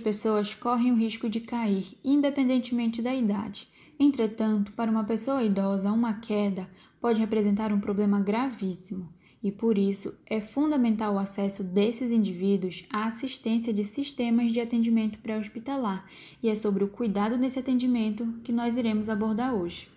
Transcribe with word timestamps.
Pessoas 0.00 0.54
correm 0.54 0.92
o 0.92 0.96
risco 0.96 1.28
de 1.28 1.40
cair, 1.40 1.96
independentemente 2.02 3.00
da 3.00 3.14
idade. 3.14 3.68
Entretanto, 3.98 4.72
para 4.72 4.90
uma 4.90 5.04
pessoa 5.04 5.42
idosa, 5.44 5.92
uma 5.92 6.14
queda 6.14 6.68
pode 7.00 7.20
representar 7.20 7.72
um 7.72 7.78
problema 7.78 8.18
gravíssimo 8.18 9.08
e, 9.42 9.50
por 9.50 9.78
isso, 9.78 10.14
é 10.26 10.40
fundamental 10.40 11.14
o 11.14 11.18
acesso 11.18 11.62
desses 11.62 12.10
indivíduos 12.10 12.84
à 12.90 13.06
assistência 13.06 13.72
de 13.72 13.84
sistemas 13.84 14.52
de 14.52 14.60
atendimento 14.60 15.18
pré-hospitalar, 15.18 16.04
e 16.42 16.48
é 16.48 16.54
sobre 16.54 16.84
o 16.84 16.88
cuidado 16.88 17.38
desse 17.38 17.58
atendimento 17.58 18.26
que 18.44 18.52
nós 18.52 18.76
iremos 18.76 19.08
abordar 19.08 19.54
hoje. 19.54 19.88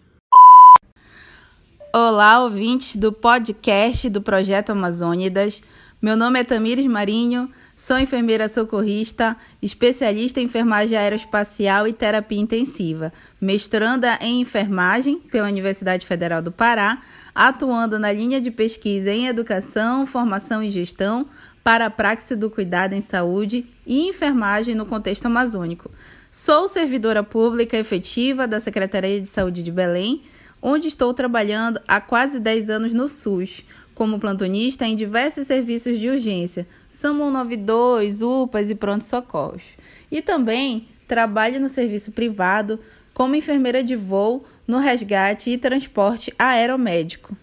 Olá, 1.96 2.42
ouvintes 2.42 2.96
do 2.96 3.14
podcast 3.14 4.10
do 4.10 4.20
Projeto 4.20 4.72
Amazônidas. 4.72 5.62
Meu 6.02 6.18
nome 6.18 6.40
é 6.40 6.44
Tamires 6.44 6.88
Marinho, 6.88 7.52
sou 7.78 8.00
enfermeira 8.00 8.48
socorrista, 8.48 9.38
especialista 9.62 10.42
em 10.42 10.46
enfermagem 10.46 10.98
aeroespacial 10.98 11.88
e 11.88 11.94
terapia 11.94 12.40
intensiva, 12.40 13.14
mestranda 13.40 14.18
em 14.22 14.42
enfermagem 14.42 15.20
pela 15.20 15.48
Universidade 15.48 16.08
Federal 16.08 16.42
do 16.42 16.52
Pará, 16.52 17.00
atuando 17.36 18.00
na 18.00 18.12
linha 18.12 18.42
de 18.42 18.50
pesquisa 18.50 19.12
em 19.12 19.28
educação, 19.28 20.08
formação 20.08 20.64
e 20.64 20.72
gestão 20.72 21.28
para 21.64 21.86
a 21.86 21.92
praxe 21.92 22.36
do 22.36 22.50
cuidado 22.50 22.94
em 22.94 23.02
saúde 23.02 23.68
e 23.86 24.10
enfermagem 24.10 24.74
no 24.74 24.88
contexto 24.88 25.28
amazônico. 25.28 25.92
Sou 26.32 26.68
servidora 26.68 27.22
pública 27.22 27.78
efetiva 27.78 28.48
da 28.48 28.60
Secretaria 28.60 29.22
de 29.22 29.28
Saúde 29.28 29.62
de 29.62 29.72
Belém, 29.72 30.24
onde 30.66 30.88
estou 30.88 31.14
trabalhando 31.14 31.82
há 31.86 32.00
quase 32.00 32.40
10 32.40 32.70
anos 32.70 32.94
no 32.94 33.10
SUS 33.10 33.66
como 33.94 34.18
plantonista 34.18 34.86
em 34.86 34.96
diversos 34.96 35.46
serviços 35.46 36.00
de 36.00 36.10
urgência, 36.10 36.66
SAMU 36.94 37.30
92, 37.30 38.22
UPAs 38.22 38.70
e 38.70 38.76
pronto-socorros. 38.76 39.64
E 40.10 40.22
também 40.22 40.88
trabalho 41.06 41.60
no 41.60 41.68
serviço 41.68 42.14
privado 42.14 42.80
como 43.14 43.36
enfermeira 43.36 43.84
de 43.84 43.96
voo 43.98 44.46
no 44.66 44.80
resgate 44.80 45.52
e 45.52 45.58
transporte 45.58 46.34
aeromédico. 46.40 47.36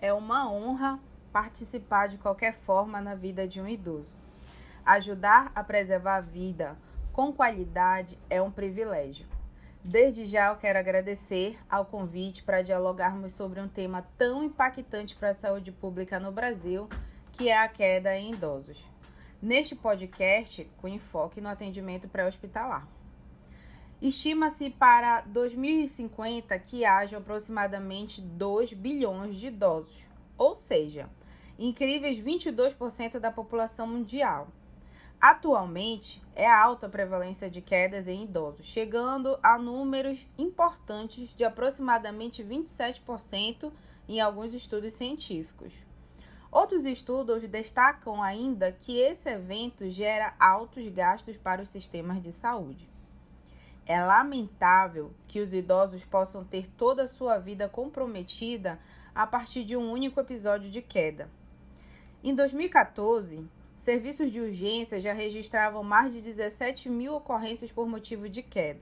É 0.00 0.12
uma 0.12 0.50
honra 0.52 0.98
participar 1.32 2.08
de 2.08 2.18
qualquer 2.18 2.58
forma 2.66 3.00
na 3.00 3.14
vida 3.14 3.46
de 3.46 3.60
um 3.60 3.68
idoso. 3.68 4.12
Ajudar 4.84 5.52
a 5.54 5.62
preservar 5.62 6.16
a 6.16 6.20
vida 6.20 6.76
com 7.12 7.32
qualidade 7.32 8.18
é 8.28 8.42
um 8.42 8.50
privilégio. 8.50 9.31
Desde 9.84 10.24
já 10.26 10.50
eu 10.50 10.56
quero 10.56 10.78
agradecer 10.78 11.58
ao 11.68 11.84
convite 11.84 12.44
para 12.44 12.62
dialogarmos 12.62 13.32
sobre 13.32 13.60
um 13.60 13.66
tema 13.66 14.06
tão 14.16 14.44
impactante 14.44 15.16
para 15.16 15.30
a 15.30 15.34
saúde 15.34 15.72
pública 15.72 16.20
no 16.20 16.30
Brasil, 16.30 16.88
que 17.32 17.48
é 17.48 17.58
a 17.58 17.66
queda 17.66 18.16
em 18.16 18.32
idosos. 18.32 18.80
Neste 19.42 19.74
podcast, 19.74 20.70
com 20.76 20.86
enfoque 20.86 21.40
no 21.40 21.48
atendimento 21.48 22.06
pré-hospitalar. 22.06 22.86
Estima-se 24.00 24.70
para 24.70 25.22
2050 25.22 26.56
que 26.60 26.84
haja 26.84 27.18
aproximadamente 27.18 28.20
2 28.20 28.74
bilhões 28.74 29.34
de 29.34 29.48
idosos, 29.48 30.08
ou 30.38 30.54
seja, 30.54 31.10
incríveis 31.58 32.18
22% 32.18 33.18
da 33.18 33.32
população 33.32 33.88
mundial. 33.88 34.46
Atualmente, 35.22 36.20
é 36.34 36.50
alta 36.50 36.86
a 36.86 36.90
prevalência 36.90 37.48
de 37.48 37.60
quedas 37.60 38.08
em 38.08 38.24
idosos, 38.24 38.66
chegando 38.66 39.38
a 39.40 39.56
números 39.56 40.26
importantes 40.36 41.28
de 41.36 41.44
aproximadamente 41.44 42.42
27% 42.42 43.70
em 44.08 44.20
alguns 44.20 44.52
estudos 44.52 44.94
científicos. 44.94 45.72
Outros 46.50 46.84
estudos 46.84 47.46
destacam 47.46 48.20
ainda 48.20 48.72
que 48.72 48.98
esse 48.98 49.30
evento 49.30 49.88
gera 49.88 50.34
altos 50.40 50.88
gastos 50.88 51.36
para 51.36 51.62
os 51.62 51.68
sistemas 51.68 52.20
de 52.20 52.32
saúde. 52.32 52.90
É 53.86 54.04
lamentável 54.04 55.14
que 55.28 55.38
os 55.38 55.54
idosos 55.54 56.04
possam 56.04 56.44
ter 56.44 56.68
toda 56.76 57.04
a 57.04 57.08
sua 57.08 57.38
vida 57.38 57.68
comprometida 57.68 58.76
a 59.14 59.24
partir 59.24 59.62
de 59.62 59.76
um 59.76 59.92
único 59.92 60.18
episódio 60.18 60.68
de 60.68 60.82
queda. 60.82 61.30
Em 62.24 62.34
2014, 62.34 63.48
serviços 63.82 64.30
de 64.30 64.40
urgência 64.40 65.00
já 65.00 65.12
registravam 65.12 65.82
mais 65.82 66.12
de 66.12 66.20
17 66.20 66.88
mil 66.88 67.14
ocorrências 67.14 67.72
por 67.72 67.88
motivo 67.88 68.28
de 68.28 68.40
queda, 68.40 68.78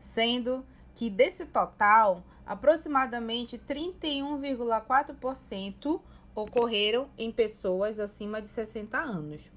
sendo 0.00 0.66
que 0.96 1.08
desse 1.08 1.46
total, 1.46 2.24
aproximadamente 2.44 3.56
31,4% 3.56 6.00
ocorreram 6.34 7.08
em 7.16 7.30
pessoas 7.30 8.00
acima 8.00 8.42
de 8.42 8.48
60 8.48 8.98
anos. 8.98 9.48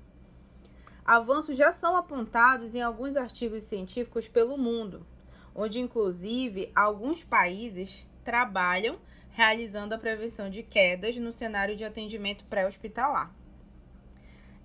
Avanços 1.04 1.58
já 1.58 1.72
são 1.72 1.98
apontados 1.98 2.76
em 2.76 2.84
alguns 2.84 3.18
artigos 3.18 3.64
científicos 3.64 4.28
pelo 4.28 4.56
mundo, 4.56 5.04
onde 5.56 5.80
inclusive 5.80 6.72
alguns 6.76 7.24
países 7.24 8.06
trabalham 8.24 9.00
realizando 9.32 9.96
a 9.96 9.98
prevenção 9.98 10.48
de 10.48 10.62
quedas 10.62 11.18
no 11.18 11.34
cenário 11.34 11.76
de 11.76 11.84
atendimento 11.84 12.46
pré-hospitalar. 12.46 13.39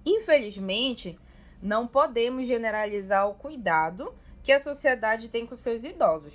Infelizmente, 0.04 1.18
não 1.62 1.86
podemos 1.86 2.46
generalizar 2.46 3.28
o 3.28 3.34
cuidado 3.34 4.14
que 4.42 4.52
a 4.52 4.60
sociedade 4.60 5.28
tem 5.28 5.46
com 5.46 5.56
seus 5.56 5.82
idosos. 5.82 6.34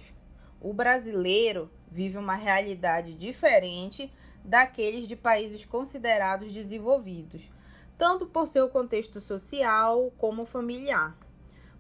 O 0.60 0.74
brasileiro 0.74 1.70
vive 1.92 2.18
uma 2.18 2.36
realidade 2.36 3.14
diferente 3.14 4.12
daqueles 4.44 5.08
de 5.08 5.16
países 5.16 5.64
considerados 5.64 6.52
desenvolvidos, 6.52 7.44
tanto 7.98 8.26
por 8.26 8.48
seu 8.48 8.70
contexto 8.70 9.22
social 9.22 10.12
como 10.18 10.46
familiar. 10.46 11.16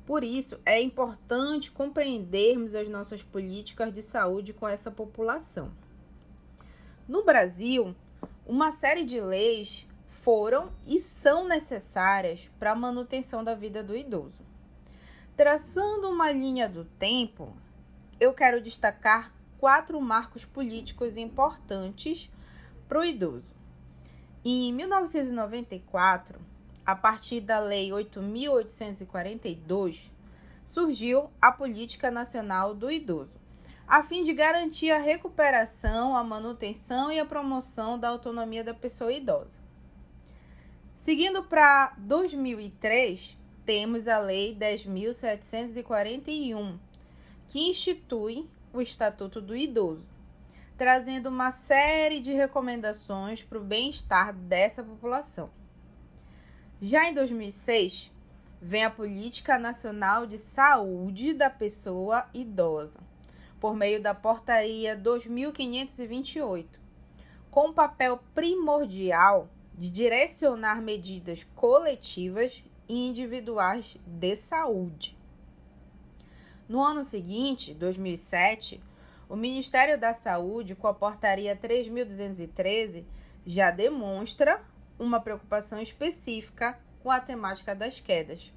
Por 0.06 0.24
isso, 0.24 0.60
é 0.66 0.82
importante 0.82 1.72
compreendermos 1.72 2.76
as 2.76 2.88
nossas 2.88 3.24
políticas 3.24 3.94
de 3.94 4.02
saúde 4.02 4.54
com 4.54 4.68
essa 4.68 4.92
população. 4.92 5.72
No 7.08 7.24
Brasil, 7.24 7.96
uma 8.46 8.72
série 8.72 9.04
de 9.04 9.20
leis 9.20 9.88
foram 10.22 10.72
e 10.86 11.00
são 11.00 11.48
necessárias 11.48 12.50
para 12.60 12.72
a 12.72 12.76
manutenção 12.76 13.44
da 13.44 13.56
vida 13.56 13.84
do 13.84 13.96
idoso. 13.96 14.42
Traçando 15.36 16.10
uma 16.10 16.32
linha 16.32 16.68
do 16.68 16.86
tempo, 16.86 17.56
eu 18.20 18.34
quero 18.34 18.60
destacar 18.62 19.32
quatro 19.58 20.00
marcos 20.02 20.46
políticos 20.46 21.18
importantes 21.18 22.30
para 22.88 23.00
o 23.00 23.06
idoso. 23.06 23.56
Em 24.44 24.74
1994, 24.74 26.40
a 26.86 26.96
partir 26.96 27.42
da 27.42 27.60
Lei 27.60 27.90
8.842, 27.90 30.12
surgiu 30.66 31.30
a 31.42 31.52
Política 31.52 32.10
Nacional 32.10 32.74
do 32.74 32.90
Idoso, 32.90 33.38
a 33.88 34.02
fim 34.04 34.24
de 34.24 34.34
garantir 34.34 34.92
a 34.92 34.98
recuperação, 34.98 36.16
a 36.16 36.24
manutenção 36.24 37.12
e 37.12 37.20
a 37.20 37.26
promoção 37.26 38.00
da 38.00 38.08
autonomia 38.10 38.64
da 38.64 38.74
pessoa 38.74 39.12
idosa. 39.12 39.59
Seguindo 41.00 41.44
para 41.46 41.96
2003, 41.98 43.38
temos 43.66 44.06
a 44.06 44.20
Lei 44.20 44.54
10.741, 44.54 46.78
que 47.48 47.70
institui 47.70 48.50
o 48.74 48.82
Estatuto 48.82 49.40
do 49.40 49.56
Idoso, 49.56 50.06
trazendo 50.78 51.30
uma 51.30 51.52
série 51.52 52.20
de 52.20 52.34
recomendações 52.34 53.42
para 53.42 53.58
o 53.58 53.64
bem-estar 53.64 54.34
dessa 54.34 54.84
população. 54.84 55.50
Já 56.82 57.10
em 57.10 57.14
2006, 57.14 58.12
vem 58.62 58.84
a 58.84 58.90
Política 58.90 59.58
Nacional 59.58 60.28
de 60.28 60.38
Saúde 60.38 61.34
da 61.34 61.50
Pessoa 61.50 62.28
Idosa, 62.34 63.00
por 63.58 63.74
meio 63.74 64.04
da 64.04 64.14
Portaria 64.14 64.98
2528, 64.98 66.78
com 67.50 67.72
papel 67.72 68.20
primordial 68.36 69.48
de 69.80 69.90
direcionar 69.90 70.82
medidas 70.82 71.46
coletivas 71.56 72.62
e 72.88 73.08
individuais 73.08 73.96
de 74.06 74.36
saúde. 74.36 75.18
No 76.68 76.84
ano 76.84 77.02
seguinte, 77.02 77.74
2007, 77.74 78.84
o 79.30 79.38
Ministério 79.38 79.98
da 79.98 80.12
Saúde, 80.12 80.76
com 80.76 80.86
a 80.86 80.94
Portaria 80.94 81.56
3.213, 81.56 83.06
já 83.46 83.72
demonstra 83.72 84.62
uma 85.00 85.22
preocupação 85.22 85.80
específica 85.80 86.78
com 87.02 87.10
a 87.10 87.22
temática 87.22 87.74
das 87.74 88.02
quedas, 88.02 88.52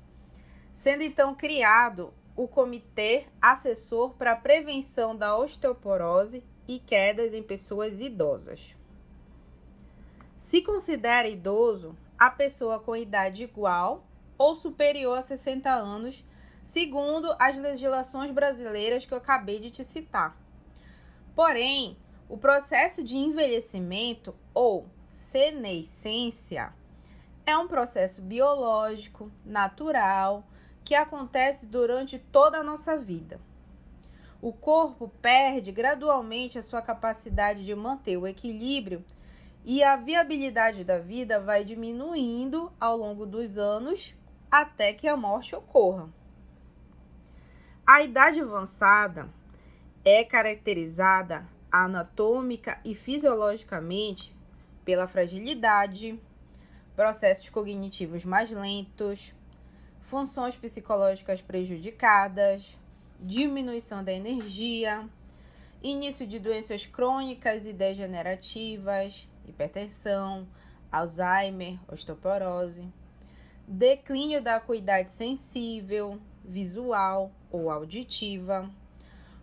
sendo 0.73 1.05
então 1.05 1.37
criado 1.37 2.13
o 2.35 2.49
Comitê 2.49 3.27
Assessor 3.41 4.15
para 4.15 4.33
a 4.33 4.37
Prevenção 4.37 5.15
da 5.17 5.39
Osteoporose 5.39 6.43
e 6.67 6.81
Quedas 6.81 7.33
em 7.33 7.45
Pessoas 7.45 8.01
Idosas. 8.01 8.75
Se 10.43 10.61
considera 10.61 11.29
idoso 11.29 11.97
a 12.19 12.29
pessoa 12.29 12.81
com 12.81 12.97
idade 12.97 13.45
igual 13.45 14.05
ou 14.37 14.57
superior 14.57 15.17
a 15.17 15.23
60 15.23 15.71
anos, 15.71 16.25
segundo 16.65 17.33
as 17.39 17.57
legislações 17.57 18.33
brasileiras 18.33 19.07
que 19.07 19.15
eu 19.15 19.19
acabei 19.19 19.61
de 19.61 19.71
te 19.71 19.85
citar. 19.85 20.37
Porém, 21.33 21.97
o 22.29 22.37
processo 22.37 23.05
de 23.05 23.17
envelhecimento 23.17 24.35
ou 24.53 24.89
senescência 25.07 26.75
é 27.47 27.57
um 27.57 27.69
processo 27.69 28.21
biológico, 28.21 29.31
natural, 29.45 30.45
que 30.85 30.97
acontece 30.97 31.67
durante 31.67 32.19
toda 32.19 32.59
a 32.59 32.65
nossa 32.65 32.97
vida. 32.97 33.41
O 34.41 34.53
corpo 34.53 35.09
perde 35.23 35.71
gradualmente 35.71 36.59
a 36.59 36.65
sua 36.65 36.83
capacidade 36.83 37.65
de 37.65 37.77
manter 37.77 38.17
o 38.17 38.27
equilíbrio 38.27 39.05
e 39.65 39.83
a 39.83 39.97
viabilidade 39.97 40.85
da 40.85 40.99
vida 40.99 41.41
vai 41.41 41.65
diminuindo 41.65 42.73
ao 42.81 42.97
longo 42.97 43.25
dos 43.25 43.57
anos 43.57 44.15
até 44.51 44.93
que 44.93 45.07
a 45.07 45.17
morte 45.17 45.55
ocorra. 45.55 46.09
A 47.87 48.03
idade 48.03 48.41
avançada 48.41 49.29
é 50.05 50.25
caracterizada 50.25 51.47
anatômica 51.71 52.81
e 52.85 52.95
fisiologicamente 52.95 54.35
pela 54.85 55.07
fragilidade, 55.07 56.21
processos 56.95 57.49
cognitivos 57.49 58.25
mais 58.25 58.51
lentos, 58.51 59.33
funções 60.01 60.57
psicológicas 60.57 61.41
prejudicadas, 61.41 62.77
diminuição 63.19 64.05
da 64.05 64.13
energia, 64.13 65.09
início 65.83 66.27
de 66.27 66.39
doenças 66.39 66.85
crônicas 66.85 67.65
e 67.65 67.73
degenerativas, 67.73 69.29
hipertensão, 69.53 70.49
Alzheimer, 70.91 71.79
osteoporose, 71.89 72.87
declínio 73.67 74.43
da 74.43 74.57
acuidade 74.57 75.11
sensível, 75.11 76.21
visual 76.45 77.31
ou 77.51 77.71
auditiva, 77.71 78.69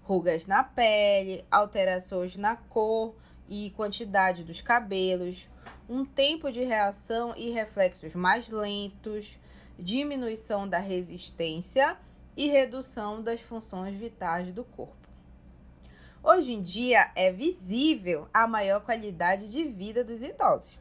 rugas 0.04 0.46
na 0.46 0.64
pele, 0.64 1.46
alterações 1.50 2.36
na 2.36 2.56
cor 2.56 3.16
e 3.48 3.72
quantidade 3.72 4.44
dos 4.44 4.62
cabelos, 4.62 5.48
um 5.88 6.06
tempo 6.06 6.52
de 6.52 6.64
reação 6.64 7.34
e 7.36 7.50
reflexos 7.50 8.14
mais 8.14 8.50
lentos, 8.50 9.40
diminuição 9.78 10.68
da 10.68 10.78
resistência 10.78 11.98
e 12.36 12.48
redução 12.48 13.24
das 13.24 13.42
funções 13.42 13.96
vitais 13.96 14.54
do 14.54 14.64
corpo. 14.64 14.99
Hoje 16.22 16.52
em 16.52 16.62
dia 16.62 17.12
é 17.16 17.32
visível 17.32 18.28
a 18.34 18.46
maior 18.46 18.82
qualidade 18.82 19.50
de 19.50 19.64
vida 19.64 20.04
dos 20.04 20.22
idosos. 20.22 20.78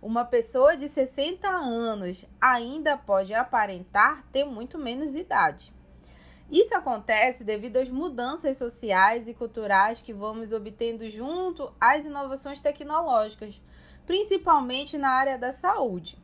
Uma 0.00 0.24
pessoa 0.24 0.76
de 0.76 0.88
60 0.88 1.48
anos 1.48 2.24
ainda 2.40 2.96
pode 2.96 3.34
aparentar 3.34 4.24
ter 4.30 4.44
muito 4.44 4.78
menos 4.78 5.16
idade. 5.16 5.72
Isso 6.48 6.76
acontece 6.76 7.42
devido 7.42 7.78
às 7.78 7.90
mudanças 7.90 8.56
sociais 8.56 9.26
e 9.26 9.34
culturais 9.34 10.00
que 10.00 10.12
vamos 10.12 10.52
obtendo 10.52 11.10
junto 11.10 11.72
às 11.80 12.04
inovações 12.04 12.60
tecnológicas, 12.60 13.60
principalmente 14.06 14.96
na 14.96 15.10
área 15.10 15.36
da 15.36 15.52
saúde. 15.52 16.16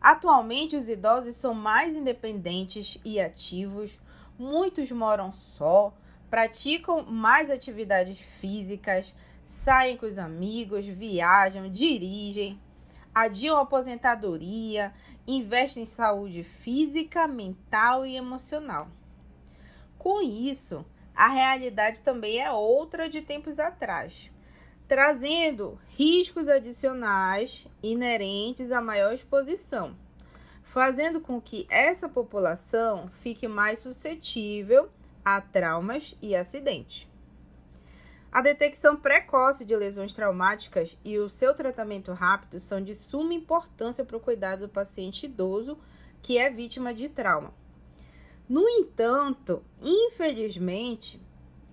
Atualmente, 0.00 0.76
os 0.76 0.88
idosos 0.88 1.34
são 1.34 1.54
mais 1.54 1.96
independentes 1.96 2.98
e 3.04 3.20
ativos, 3.20 3.98
muitos 4.38 4.90
moram 4.92 5.32
só, 5.32 5.92
praticam 6.30 7.04
mais 7.04 7.50
atividades 7.50 8.20
físicas, 8.20 9.14
saem 9.44 9.96
com 9.96 10.06
os 10.06 10.16
amigos, 10.16 10.86
viajam, 10.86 11.68
dirigem, 11.68 12.58
adiam 13.12 13.56
a 13.56 13.62
aposentadoria, 13.62 14.94
investem 15.26 15.82
em 15.82 15.86
saúde 15.86 16.44
física, 16.44 17.26
mental 17.26 18.06
e 18.06 18.16
emocional. 18.16 18.88
Com 19.98 20.22
isso, 20.22 20.86
a 21.14 21.26
realidade 21.26 22.00
também 22.00 22.40
é 22.40 22.50
outra 22.52 23.08
de 23.08 23.20
tempos 23.20 23.58
atrás, 23.58 24.30
trazendo 24.86 25.78
riscos 25.88 26.48
adicionais 26.48 27.66
inerentes 27.82 28.70
à 28.70 28.80
maior 28.80 29.12
exposição, 29.12 29.96
fazendo 30.62 31.20
com 31.20 31.40
que 31.40 31.66
essa 31.68 32.08
população 32.08 33.08
fique 33.20 33.48
mais 33.48 33.80
suscetível 33.80 34.88
a 35.24 35.40
traumas 35.40 36.16
e 36.20 36.34
acidentes. 36.34 37.06
A 38.32 38.40
detecção 38.40 38.96
precoce 38.96 39.64
de 39.64 39.74
lesões 39.74 40.12
traumáticas 40.12 40.96
e 41.04 41.18
o 41.18 41.28
seu 41.28 41.52
tratamento 41.52 42.12
rápido 42.12 42.60
são 42.60 42.80
de 42.80 42.94
suma 42.94 43.34
importância 43.34 44.04
para 44.04 44.16
o 44.16 44.20
cuidado 44.20 44.60
do 44.60 44.68
paciente 44.68 45.26
idoso 45.26 45.76
que 46.22 46.38
é 46.38 46.48
vítima 46.48 46.94
de 46.94 47.08
trauma. 47.08 47.52
No 48.48 48.68
entanto, 48.68 49.64
infelizmente, 49.82 51.20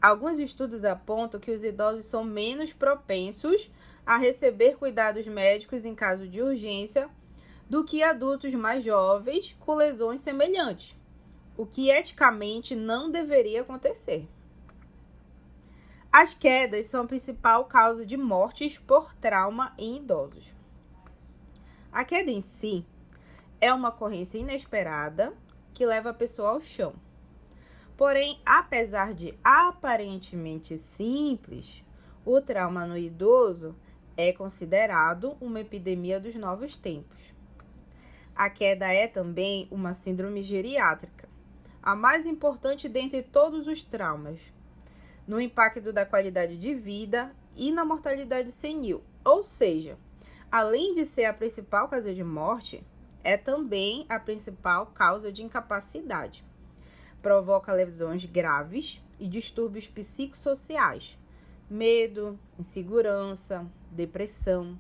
alguns 0.02 0.40
estudos 0.40 0.84
apontam 0.84 1.40
que 1.40 1.52
os 1.52 1.64
idosos 1.64 2.06
são 2.06 2.24
menos 2.24 2.74
propensos 2.74 3.72
a 4.06 4.18
receber 4.18 4.78
cuidados 4.78 5.28
médicos 5.28 5.86
em 5.86 5.94
caso 5.94 6.28
de 6.28 6.42
urgência 6.42 7.10
do 7.70 7.84
que 7.84 8.02
adultos 8.02 8.54
mais 8.54 8.84
jovens 8.84 9.56
com 9.60 9.76
lesões 9.76 10.22
semelhantes, 10.22 10.96
o 11.58 11.66
que 11.66 11.90
eticamente 11.90 12.76
não 12.76 13.10
deveria 13.10 13.62
acontecer. 13.62 14.30
As 16.12 16.34
quedas 16.34 16.86
são 16.86 17.04
a 17.04 17.08
principal 17.08 17.66
causa 17.66 18.06
de 18.06 18.16
mortes 18.16 18.78
por 18.78 19.14
trauma 19.16 19.74
em 19.78 19.98
idosos. 19.98 20.54
A 21.92 22.06
queda 22.06 22.32
em 22.32 22.42
si 22.42 22.86
é 23.60 23.74
uma 23.74 23.90
ocorrência 23.90 24.38
inesperada 24.38 25.34
que 25.74 25.86
leva 25.86 26.12
a 26.12 26.14
pessoa 26.14 26.52
ao 26.52 26.62
chão. 26.62 26.94
Porém, 27.98 28.40
apesar 28.46 29.14
de 29.14 29.38
aparentemente 29.44 30.78
simples, 30.78 31.84
o 32.24 32.40
trauma 32.40 32.86
no 32.86 32.98
idoso 32.98 33.76
é 34.16 34.32
considerado 34.32 35.36
uma 35.42 35.62
epidemia 35.62 36.20
dos 36.20 36.36
novos 36.36 36.78
tempos. 36.78 37.34
A 38.36 38.50
queda 38.50 38.92
é 38.92 39.08
também 39.08 39.68
uma 39.72 39.94
síndrome 39.94 40.44
geriátrica, 40.44 41.28
a 41.88 41.96
mais 41.96 42.28
importante 42.28 42.90
dentre 42.90 43.24
todos 43.24 43.66
os 43.66 43.82
traumas 43.82 44.42
no 45.26 45.40
impacto 45.40 45.94
da 45.94 46.06
qualidade 46.06 46.58
de 46.58 46.76
vida 46.76 47.34
e 47.56 47.72
na 47.72 47.86
mortalidade 47.86 48.52
senil. 48.52 49.02
Ou 49.24 49.42
seja, 49.42 49.98
além 50.52 50.94
de 50.96 51.06
ser 51.06 51.24
a 51.24 51.34
principal 51.34 51.88
causa 51.88 52.14
de 52.14 52.26
morte, 52.26 52.86
é 53.24 53.38
também 53.38 54.06
a 54.10 54.20
principal 54.20 54.88
causa 54.88 55.32
de 55.32 55.42
incapacidade. 55.42 56.44
Provoca 57.22 57.72
lesões 57.72 58.26
graves 58.26 59.02
e 59.18 59.26
distúrbios 59.26 59.88
psicossociais, 59.88 61.18
medo, 61.70 62.38
insegurança, 62.60 63.66
depressão. 63.90 64.78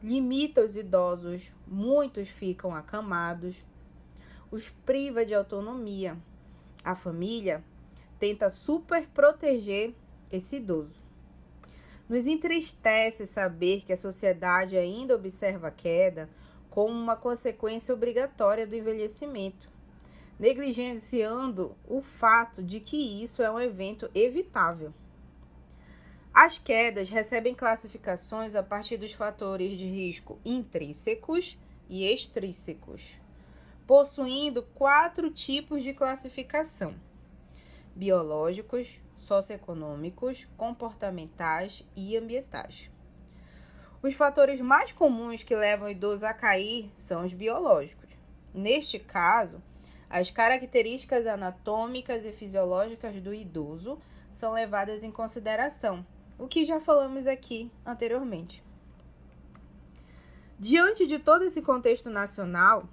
Limita 0.00 0.60
os 0.60 0.76
idosos, 0.76 1.50
muitos 1.66 2.28
ficam 2.28 2.72
acamados, 2.72 3.56
os 4.56 4.70
priva 4.70 5.22
de 5.22 5.34
autonomia. 5.34 6.16
A 6.82 6.96
família 6.96 7.62
tenta 8.18 8.48
super 8.48 9.06
proteger 9.08 9.94
esse 10.32 10.56
idoso. 10.56 10.96
Nos 12.08 12.26
entristece 12.26 13.26
saber 13.26 13.84
que 13.84 13.92
a 13.92 13.96
sociedade 13.96 14.74
ainda 14.74 15.14
observa 15.14 15.68
a 15.68 15.70
queda 15.70 16.30
como 16.70 16.94
uma 16.94 17.16
consequência 17.16 17.94
obrigatória 17.94 18.66
do 18.66 18.74
envelhecimento, 18.74 19.68
negligenciando 20.38 21.76
o 21.86 22.00
fato 22.00 22.62
de 22.62 22.80
que 22.80 23.22
isso 23.22 23.42
é 23.42 23.50
um 23.50 23.60
evento 23.60 24.10
evitável. 24.14 24.90
As 26.32 26.58
quedas 26.58 27.10
recebem 27.10 27.54
classificações 27.54 28.54
a 28.54 28.62
partir 28.62 28.96
dos 28.96 29.12
fatores 29.12 29.76
de 29.76 29.84
risco 29.84 30.38
intrínsecos 30.46 31.58
e 31.90 32.04
extrínsecos, 32.10 33.18
possuindo 33.86 34.62
quatro 34.74 35.30
tipos 35.30 35.82
de 35.82 35.92
classificação 35.92 36.94
biológicos, 37.94 39.00
socioeconômicos, 39.18 40.46
comportamentais 40.56 41.82
e 41.96 42.14
ambientais. 42.16 42.90
Os 44.02 44.12
fatores 44.14 44.60
mais 44.60 44.92
comuns 44.92 45.42
que 45.42 45.56
levam 45.56 45.88
o 45.88 45.90
idoso 45.90 46.26
a 46.26 46.34
cair 46.34 46.92
são 46.94 47.24
os 47.24 47.32
biológicos. 47.32 48.10
Neste 48.52 48.98
caso, 48.98 49.62
as 50.10 50.30
características 50.30 51.26
anatômicas 51.26 52.24
e 52.24 52.32
fisiológicas 52.32 53.20
do 53.20 53.32
idoso 53.32 53.98
são 54.30 54.52
levadas 54.52 55.02
em 55.02 55.10
consideração, 55.10 56.06
o 56.38 56.46
que 56.46 56.64
já 56.64 56.78
falamos 56.78 57.26
aqui 57.26 57.72
anteriormente. 57.84 58.62
Diante 60.58 61.06
de 61.06 61.18
todo 61.18 61.44
esse 61.44 61.62
contexto 61.62 62.10
nacional, 62.10 62.88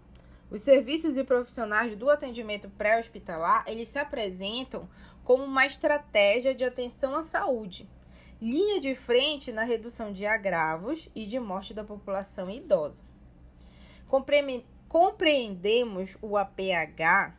os 0.54 0.62
serviços 0.62 1.18
e 1.18 1.24
profissionais 1.24 1.96
do 1.96 2.12
atendimento 2.12 2.70
pré-hospitalar, 2.70 3.64
eles 3.66 3.90
se 3.90 3.98
apresentam 3.98 4.88
como 5.24 5.44
uma 5.44 5.66
estratégia 5.66 6.54
de 6.54 6.64
atenção 6.64 7.16
à 7.16 7.24
saúde, 7.24 7.90
linha 8.40 8.80
de 8.80 8.94
frente 8.94 9.52
na 9.52 9.64
redução 9.64 10.14
de 10.14 10.28
agravos 10.28 11.10
e 11.16 11.26
de 11.26 11.40
morte 11.40 11.74
da 11.74 11.84
população 11.84 12.52
idosa. 12.52 13.02
Compreendemos 14.88 16.16
o 16.22 16.38
APH 16.38 17.34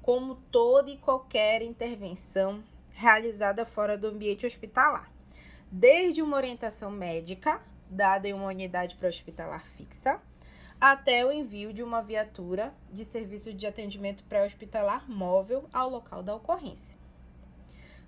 como 0.00 0.36
toda 0.50 0.90
e 0.90 0.96
qualquer 0.96 1.60
intervenção 1.60 2.64
realizada 2.92 3.66
fora 3.66 3.98
do 3.98 4.06
ambiente 4.06 4.46
hospitalar, 4.46 5.12
desde 5.70 6.22
uma 6.22 6.38
orientação 6.38 6.90
médica 6.90 7.60
dada 7.90 8.26
em 8.26 8.32
uma 8.32 8.46
unidade 8.46 8.96
pré-hospitalar 8.96 9.66
fixa, 9.76 10.18
até 10.92 11.24
o 11.24 11.32
envio 11.32 11.72
de 11.72 11.82
uma 11.82 12.02
viatura 12.02 12.74
de 12.92 13.06
serviço 13.06 13.54
de 13.54 13.66
atendimento 13.66 14.22
pré-hospitalar 14.24 15.10
móvel 15.10 15.66
ao 15.72 15.88
local 15.88 16.22
da 16.22 16.34
ocorrência. 16.34 16.98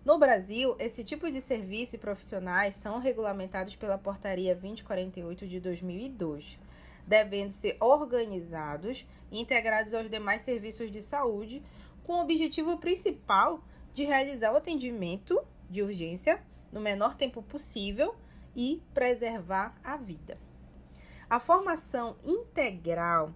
No 0.05 0.19
Brasil, 0.19 0.77
esse 0.79 1.03
tipo 1.03 1.31
de 1.31 1.41
serviço 1.41 1.97
e 1.97 1.99
profissionais 1.99 2.77
são 2.77 2.99
regulamentados 2.99 3.75
pela 3.75 3.97
Portaria 3.97 4.55
2048 4.55 5.49
de 5.49 5.59
2002, 5.59 6.59
devendo 7.07 7.51
ser 7.51 7.79
organizados 7.81 9.07
e 9.33 9.41
integrados 9.41 9.95
aos 9.95 10.11
demais 10.11 10.43
serviços 10.43 10.93
de 10.93 11.01
saúde, 11.01 11.63
com 12.05 12.17
o 12.17 12.21
objetivo 12.21 12.77
principal 12.77 13.65
de 13.95 14.05
realizar 14.05 14.53
o 14.53 14.57
atendimento 14.57 15.43
de 15.71 15.83
urgência 15.83 16.43
no 16.71 16.83
menor 16.83 17.17
tempo 17.17 17.43
possível 17.43 18.15
e 18.55 18.83
preservar 18.93 19.75
a 19.83 19.97
vida. 19.97 20.37
A 21.29 21.41
formação 21.41 22.17
integral 22.25 23.35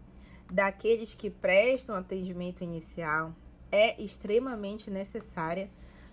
daqueles 0.49 1.13
que 1.13 1.29
prestam 1.29 1.97
atendimento 1.97 2.63
inicial 2.63 3.35
é 3.71 4.01
extremamente 4.01 4.89
necessária 4.93 5.69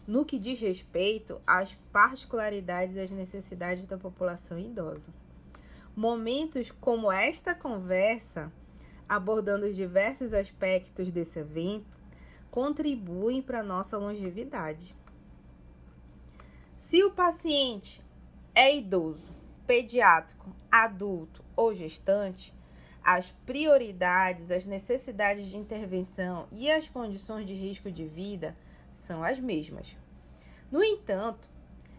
no 0.08 0.26
que 0.26 0.40
diz 0.40 0.60
respeito 0.60 1.40
às 1.46 1.76
particularidades 1.92 2.96
e 2.96 3.00
às 3.00 3.12
necessidades 3.12 3.86
da 3.86 3.96
população 3.96 4.58
idosa. 4.58 5.14
Momentos 5.96 6.72
como 6.82 7.12
esta 7.12 7.54
conversa, 7.54 8.52
abordando 9.08 9.68
os 9.68 9.76
diversos 9.76 10.34
aspectos 10.34 11.12
desse 11.12 11.40
evento, 11.40 11.96
contribuem 12.50 13.40
para 13.40 13.60
a 13.60 13.64
nossa 13.64 14.00
longevidade. 14.00 14.96
Se 16.80 17.04
o 17.04 17.12
paciente 17.12 18.04
é 18.56 18.76
idoso, 18.76 19.30
pediátrico, 19.68 20.56
adulto 20.72 21.46
ou 21.58 21.74
gestante, 21.74 22.54
as 23.04 23.32
prioridades, 23.46 24.52
as 24.52 24.66
necessidades 24.66 25.48
de 25.48 25.58
intervenção 25.58 26.48
e 26.52 26.70
as 26.70 26.88
condições 26.88 27.46
de 27.46 27.54
risco 27.54 27.92
de 27.92 28.06
vida 28.06 28.56
são 28.94 29.24
as 29.24 29.40
mesmas. 29.40 29.96
No 30.72 30.84
entanto, 30.84 31.50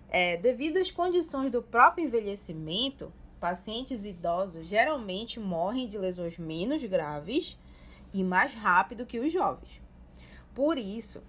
é, 0.08 0.36
devido 0.36 0.78
às 0.78 0.90
condições 0.90 1.50
do 1.50 1.62
próprio 1.62 2.04
envelhecimento, 2.06 3.12
pacientes 3.40 4.04
idosos 4.04 4.66
geralmente 4.66 5.40
morrem 5.40 5.88
de 5.88 5.96
lesões 5.98 6.38
menos 6.38 6.82
graves 6.84 7.58
e 8.12 8.22
mais 8.22 8.54
rápido 8.54 9.06
que 9.06 9.18
os 9.18 9.32
jovens. 9.32 9.80
Por 10.54 10.76
isso, 10.76 11.22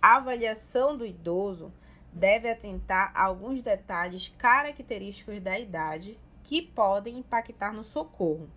a 0.00 0.16
avaliação 0.16 0.96
do 0.96 1.06
idoso 1.06 1.72
deve 2.12 2.48
atentar 2.48 3.10
a 3.14 3.24
alguns 3.24 3.62
detalhes 3.62 4.32
característicos 4.38 5.40
da 5.40 5.58
idade 5.58 6.18
que 6.44 6.62
podem 6.62 7.18
impactar 7.18 7.72
no 7.72 7.82
socorro. 7.82 8.48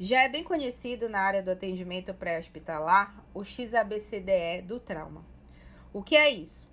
Já 0.00 0.22
é 0.22 0.28
bem 0.28 0.42
conhecido 0.42 1.08
na 1.08 1.20
área 1.20 1.42
do 1.42 1.50
atendimento 1.50 2.14
pré-hospitalar 2.14 3.22
o 3.34 3.44
XABCDE 3.44 4.62
do 4.64 4.80
trauma. 4.80 5.24
O 5.92 6.02
que 6.02 6.16
é 6.16 6.30
isso? 6.30 6.66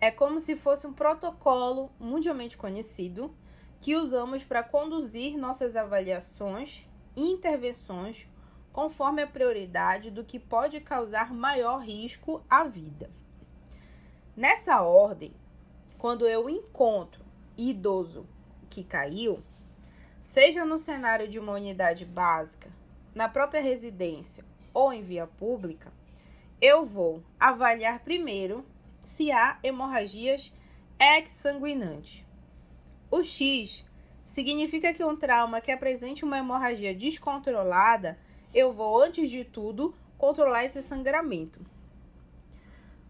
É 0.00 0.10
como 0.10 0.38
se 0.38 0.54
fosse 0.54 0.86
um 0.86 0.92
protocolo 0.92 1.90
mundialmente 1.98 2.56
conhecido 2.56 3.34
que 3.80 3.96
usamos 3.96 4.44
para 4.44 4.62
conduzir 4.62 5.36
nossas 5.38 5.76
avaliações 5.76 6.86
e 7.16 7.22
intervenções 7.22 8.28
conforme 8.72 9.22
a 9.22 9.26
prioridade 9.26 10.10
do 10.10 10.24
que 10.24 10.38
pode 10.38 10.80
causar 10.80 11.32
maior 11.32 11.78
risco 11.78 12.44
à 12.50 12.64
vida. 12.64 13.10
Nessa 14.36 14.82
ordem, 14.82 15.32
quando 15.96 16.26
eu 16.26 16.50
encontro 16.50 17.24
idoso 17.56 18.26
que 18.68 18.82
caiu, 18.82 19.42
seja 20.24 20.64
no 20.64 20.78
cenário 20.78 21.28
de 21.28 21.38
uma 21.38 21.52
unidade 21.52 22.06
básica, 22.06 22.70
na 23.14 23.28
própria 23.28 23.60
residência 23.60 24.42
ou 24.72 24.90
em 24.90 25.02
via 25.02 25.26
pública, 25.26 25.92
eu 26.62 26.86
vou 26.86 27.22
avaliar 27.38 28.00
primeiro 28.00 28.64
se 29.02 29.30
há 29.30 29.58
hemorragias 29.62 30.50
exsanguinantes. 30.98 32.24
O 33.10 33.22
X 33.22 33.84
significa 34.24 34.94
que 34.94 35.04
um 35.04 35.14
trauma 35.14 35.60
que 35.60 35.70
apresente 35.70 36.24
uma 36.24 36.38
hemorragia 36.38 36.94
descontrolada, 36.94 38.18
eu 38.54 38.72
vou, 38.72 39.02
antes 39.02 39.28
de 39.28 39.44
tudo, 39.44 39.94
controlar 40.16 40.64
esse 40.64 40.80
sangramento. 40.80 41.60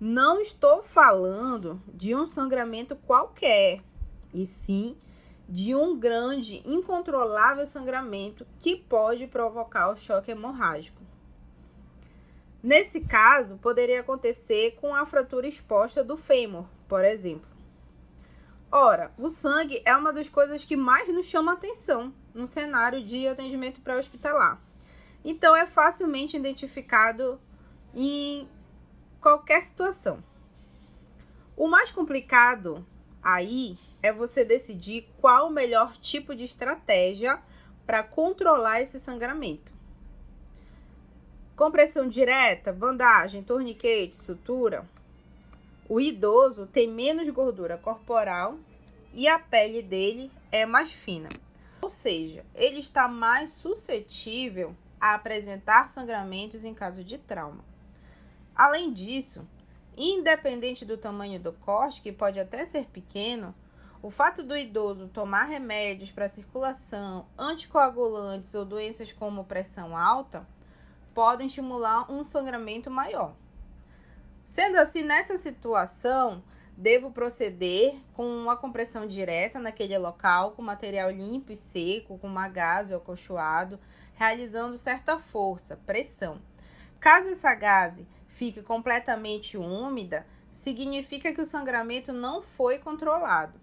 Não 0.01 0.41
estou 0.41 0.83
falando 0.83 1.81
de 1.87 2.13
um 2.15 2.27
sangramento 2.27 2.97
qualquer, 2.97 3.81
e 4.35 4.45
sim 4.45 4.97
um 5.75 5.99
grande, 5.99 6.63
incontrolável 6.65 7.67
sangramento 7.67 8.47
que 8.59 8.77
pode 8.77 9.27
provocar 9.27 9.91
o 9.91 9.97
choque 9.97 10.31
hemorrágico. 10.31 11.03
Nesse 12.63 13.03
caso, 13.03 13.59
poderia 13.59 14.01
acontecer 14.01 14.73
com 14.81 14.95
a 14.95 15.05
fratura 15.05 15.47
exposta 15.47 16.03
do 16.03 16.17
fêmur, 16.17 16.67
por 16.89 17.05
exemplo. 17.05 17.51
Ora, 18.73 19.13
o 19.19 19.29
sangue 19.29 19.83
é 19.85 19.95
uma 19.95 20.13
das 20.13 20.29
coisas 20.29 20.65
que 20.65 20.77
mais 20.77 21.07
nos 21.09 21.27
chama 21.27 21.53
atenção 21.53 22.13
no 22.33 22.47
cenário 22.47 23.05
de 23.05 23.29
atendimento 23.29 23.83
pré-hospitalar. 23.83 24.61
Então, 25.23 25.55
é 25.55 25.67
facilmente 25.67 26.37
identificado 26.37 27.39
em 27.95 28.49
qualquer 29.21 29.63
situação. 29.63 30.25
O 31.57 31.69
mais 31.69 31.93
complicado 31.93 32.85
aí 33.25 33.79
é 34.03 34.13
você 34.13 34.45
decidir 34.45 35.09
qual 35.19 35.49
o 35.49 35.53
melhor 35.53 35.97
tipo 35.97 36.37
de 36.37 36.45
estratégia 36.45 37.43
para 37.87 38.03
controlar 38.03 38.83
esse 38.83 39.01
sangramento. 39.01 39.73
Compressão 41.57 42.07
direta, 42.07 42.73
bandagem, 42.73 43.43
torniquete, 43.43 44.17
sutura. 44.17 44.87
O 45.89 46.01
idoso 46.01 46.67
tem 46.67 46.91
menos 46.91 47.29
gordura 47.31 47.79
corporal 47.79 48.59
e 49.13 49.27
a 49.27 49.39
pele 49.39 49.83
dele 49.83 50.31
é 50.53 50.67
mais 50.67 50.93
fina. 50.93 51.29
Ou 51.81 51.89
seja, 51.89 52.45
ele 52.55 52.81
está 52.81 53.07
mais 53.07 53.51
suscetível 53.51 54.75
a 55.01 55.15
apresentar 55.15 55.89
sangramentos 55.89 56.65
em 56.65 56.75
caso 56.75 57.05
de 57.05 57.19
trauma. 57.19 57.65
Além 58.55 58.93
disso, 58.93 59.47
independente 59.97 60.85
do 60.85 60.97
tamanho 60.97 61.39
do 61.41 61.53
corte, 61.53 62.03
que 62.03 62.13
pode 62.13 62.39
até 62.39 62.65
ser 62.65 62.87
pequeno, 62.87 63.55
o 64.03 64.11
fato 64.11 64.43
do 64.43 64.57
idoso 64.57 65.09
tomar 65.09 65.45
remédios 65.45 66.11
para 66.11 66.29
circulação, 66.29 67.27
anticoagulantes 67.39 68.55
ou 68.55 68.65
doenças 68.65 69.11
como 69.13 69.45
pressão 69.45 69.97
alta 69.97 70.47
podem 71.15 71.47
estimular 71.47 72.11
um 72.13 72.25
sangramento 72.25 72.91
maior. 72.91 73.35
Sendo 74.45 74.77
assim, 74.77 75.03
nessa 75.03 75.39
situação, 75.39 76.43
devo 76.77 77.11
proceder 77.11 77.95
com 78.13 78.27
uma 78.27 78.57
compressão 78.57 79.07
direta 79.07 79.59
naquele 79.59 79.97
local 79.97 80.51
com 80.51 80.61
material 80.61 81.11
limpo 81.11 81.53
e 81.53 81.57
seco, 81.57 82.19
com 82.19 82.27
uma 82.27 82.49
gase 82.49 82.93
ou 82.93 83.01
acolchoado, 83.01 83.79
realizando 84.15 84.77
certa 84.77 85.19
força, 85.19 85.79
pressão. 85.87 86.43
Caso 87.01 87.31
essa 87.31 87.55
gase 87.55 88.07
fique 88.35 88.63
completamente 88.63 89.57
úmida, 89.57 90.27
significa 90.51 91.33
que 91.33 91.41
o 91.41 91.47
sangramento 91.47 92.13
não 92.13 92.43
foi 92.43 92.79
controlado. 92.79 93.61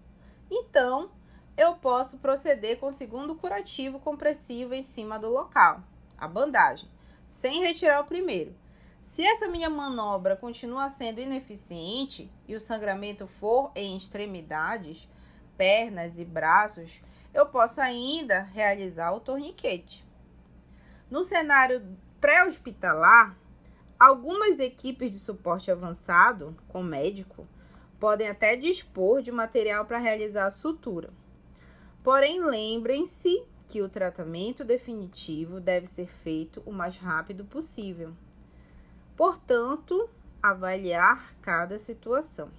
Então, 0.50 1.10
eu 1.56 1.74
posso 1.74 2.18
proceder 2.18 2.78
com 2.78 2.86
o 2.86 2.92
segundo 2.92 3.34
curativo 3.34 4.00
compressivo 4.00 4.72
em 4.74 4.82
cima 4.82 5.18
do 5.18 5.28
local, 5.28 5.82
a 6.16 6.26
bandagem 6.26 6.88
sem 7.28 7.62
retirar 7.62 8.00
o 8.00 8.06
primeiro. 8.06 8.54
Se 9.02 9.22
essa 9.22 9.46
minha 9.46 9.68
manobra 9.68 10.36
continua 10.36 10.88
sendo 10.88 11.20
ineficiente 11.20 12.30
e 12.48 12.54
o 12.54 12.60
sangramento 12.60 13.26
for 13.26 13.70
em 13.74 13.96
extremidades, 13.96 15.06
pernas 15.56 16.18
e 16.18 16.24
braços, 16.24 17.00
eu 17.34 17.46
posso 17.46 17.80
ainda 17.80 18.40
realizar 18.40 19.12
o 19.12 19.20
torniquete. 19.20 20.04
No 21.10 21.22
cenário 21.22 21.82
pré-hospitalar, 22.20 23.36
algumas 24.02 24.58
equipes 24.58 25.12
de 25.12 25.20
suporte 25.20 25.70
avançado, 25.70 26.56
com 26.66 26.82
médico, 26.82 27.46
podem 28.00 28.28
até 28.28 28.56
dispor 28.56 29.22
de 29.22 29.30
material 29.30 29.84
para 29.84 29.98
realizar 29.98 30.46
a 30.46 30.50
sutura. 30.50 31.10
Porém, 32.02 32.42
lembrem-se 32.44 33.44
que 33.68 33.80
o 33.80 33.88
tratamento 33.88 34.64
definitivo 34.64 35.60
deve 35.60 35.86
ser 35.86 36.08
feito 36.08 36.60
o 36.66 36.72
mais 36.72 36.96
rápido 36.96 37.44
possível. 37.44 38.12
Portanto, 39.16 40.10
avaliar 40.42 41.36
cada 41.40 41.78
situação. 41.78 42.50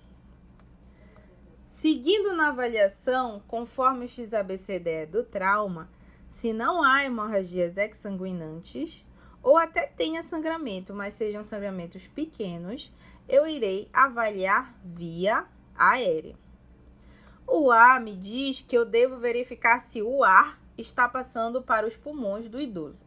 Seguindo 1.66 2.34
na 2.34 2.50
avaliação, 2.50 3.44
conforme 3.50 4.06
o 4.06 4.08
XABCDE 4.08 5.08
do 5.08 5.26
trauma, 5.26 5.90
se 6.30 6.54
não 6.54 6.82
há 6.82 7.04
hemorragias 7.04 7.76
exsanguinantes 7.76 9.06
ou 9.44 9.58
até 9.58 9.86
tenha 9.86 10.24
sangramento, 10.24 10.94
mas 10.94 11.14
sejam 11.14 11.44
sangramentos 11.44 12.08
pequenos, 12.08 12.92
eu 13.28 13.46
irei 13.46 13.90
avaliar 13.92 14.74
via 14.84 15.46
aérea. 15.76 16.36
O 17.46 17.70
A 17.70 18.00
me 18.00 18.16
diz 18.16 18.62
que 18.62 18.76
eu 18.76 18.86
devo 18.86 19.18
verificar 19.18 19.80
se 19.80 20.02
o 20.02 20.24
ar 20.24 20.58
está 20.78 21.10
passando 21.10 21.62
para 21.62 21.86
os 21.86 21.96
pulmões 21.96 22.48
do 22.48 22.60
idoso. 22.60 22.98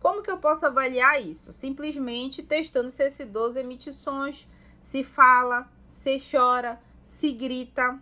Como 0.00 0.22
que 0.22 0.30
eu 0.30 0.38
posso 0.38 0.64
avaliar 0.64 1.22
isso? 1.22 1.52
Simplesmente 1.52 2.42
testando 2.42 2.90
se 2.90 3.04
esse 3.04 3.22
idoso 3.24 3.58
emite 3.58 3.92
sons, 3.92 4.48
se 4.80 5.04
fala, 5.04 5.70
se 5.86 6.16
chora, 6.18 6.80
se 7.04 7.32
grita. 7.32 8.00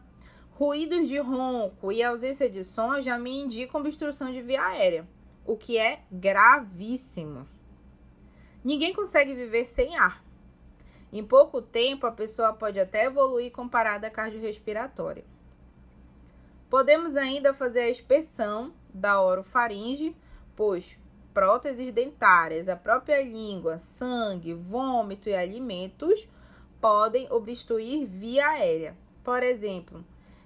Ruídos 0.53 1.09
de 1.09 1.19
ronco 1.19 1.93
e 1.93 2.03
ausência 2.03 2.49
de 2.49 2.65
som 2.65 3.01
já 3.01 3.19
me 3.19 3.31
indicam 3.41 3.81
obstrução 3.81 4.33
de 4.33 4.43
via 4.43 4.61
aérea, 4.65 5.07
o 5.49 5.57
que 5.57 5.79
é 5.79 6.03
gravíssimo. 6.13 7.49
Ninguém 8.63 8.93
consegue 8.93 9.35
viver 9.35 9.65
sem 9.65 9.97
ar. 9.97 10.23
Em 11.11 11.25
pouco 11.25 11.63
tempo, 11.63 12.07
a 12.07 12.13
pessoa 12.13 12.53
pode 12.53 12.79
até 12.79 13.07
evoluir 13.07 13.51
com 13.51 13.67
parada 13.67 14.11
cardiorrespiratória. 14.11 15.25
Podemos 16.69 17.17
ainda 17.17 17.55
fazer 17.55 17.81
a 17.81 17.89
inspeção 17.89 18.75
da 18.93 19.23
orofaringe, 19.23 20.15
pois 20.55 20.99
próteses 21.33 21.91
dentárias, 21.95 22.69
a 22.69 22.77
própria 22.77 23.23
língua, 23.23 23.79
sangue, 23.79 24.53
vômito 24.53 25.31
e 25.31 25.35
alimentos 25.35 26.29
podem 26.79 27.27
obstruir 27.33 28.07
via 28.07 28.49
aérea. 28.49 28.95
Por 29.25 29.43
exemplo, 29.43 30.05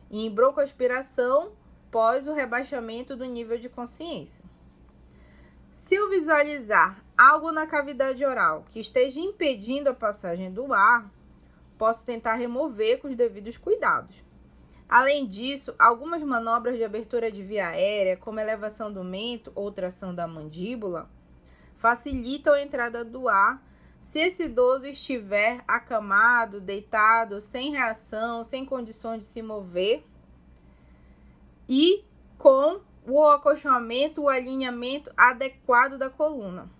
em 0.08 0.30
broncoaspiração 0.30 1.50
pós 1.90 2.28
o 2.28 2.32
rebaixamento 2.32 3.16
do 3.16 3.24
nível 3.24 3.58
de 3.58 3.68
consciência. 3.68 4.51
Se 5.72 5.94
eu 5.94 6.10
visualizar 6.10 7.02
algo 7.16 7.50
na 7.50 7.66
cavidade 7.66 8.24
oral 8.24 8.64
que 8.70 8.78
esteja 8.78 9.20
impedindo 9.20 9.88
a 9.88 9.94
passagem 9.94 10.52
do 10.52 10.72
ar, 10.72 11.10
posso 11.78 12.04
tentar 12.04 12.34
remover 12.34 13.00
com 13.00 13.08
os 13.08 13.16
devidos 13.16 13.56
cuidados. 13.56 14.22
Além 14.88 15.26
disso, 15.26 15.74
algumas 15.78 16.22
manobras 16.22 16.76
de 16.76 16.84
abertura 16.84 17.32
de 17.32 17.42
via 17.42 17.68
aérea, 17.68 18.16
como 18.16 18.38
elevação 18.38 18.92
do 18.92 19.02
mento 19.02 19.50
ou 19.54 19.72
tração 19.72 20.14
da 20.14 20.26
mandíbula, 20.26 21.08
facilitam 21.76 22.52
a 22.52 22.62
entrada 22.62 23.02
do 23.02 23.28
ar 23.28 23.62
se 24.02 24.18
esse 24.18 24.44
idoso 24.44 24.84
estiver 24.86 25.64
acamado, 25.66 26.60
deitado, 26.60 27.40
sem 27.40 27.72
reação, 27.72 28.44
sem 28.44 28.66
condições 28.66 29.20
de 29.20 29.26
se 29.26 29.40
mover 29.40 30.04
e 31.68 32.04
com 32.36 32.80
o 33.06 33.24
acolchoamento, 33.26 34.22
o 34.22 34.28
alinhamento 34.28 35.12
adequado 35.16 35.98
da 35.98 36.08
coluna. 36.08 36.70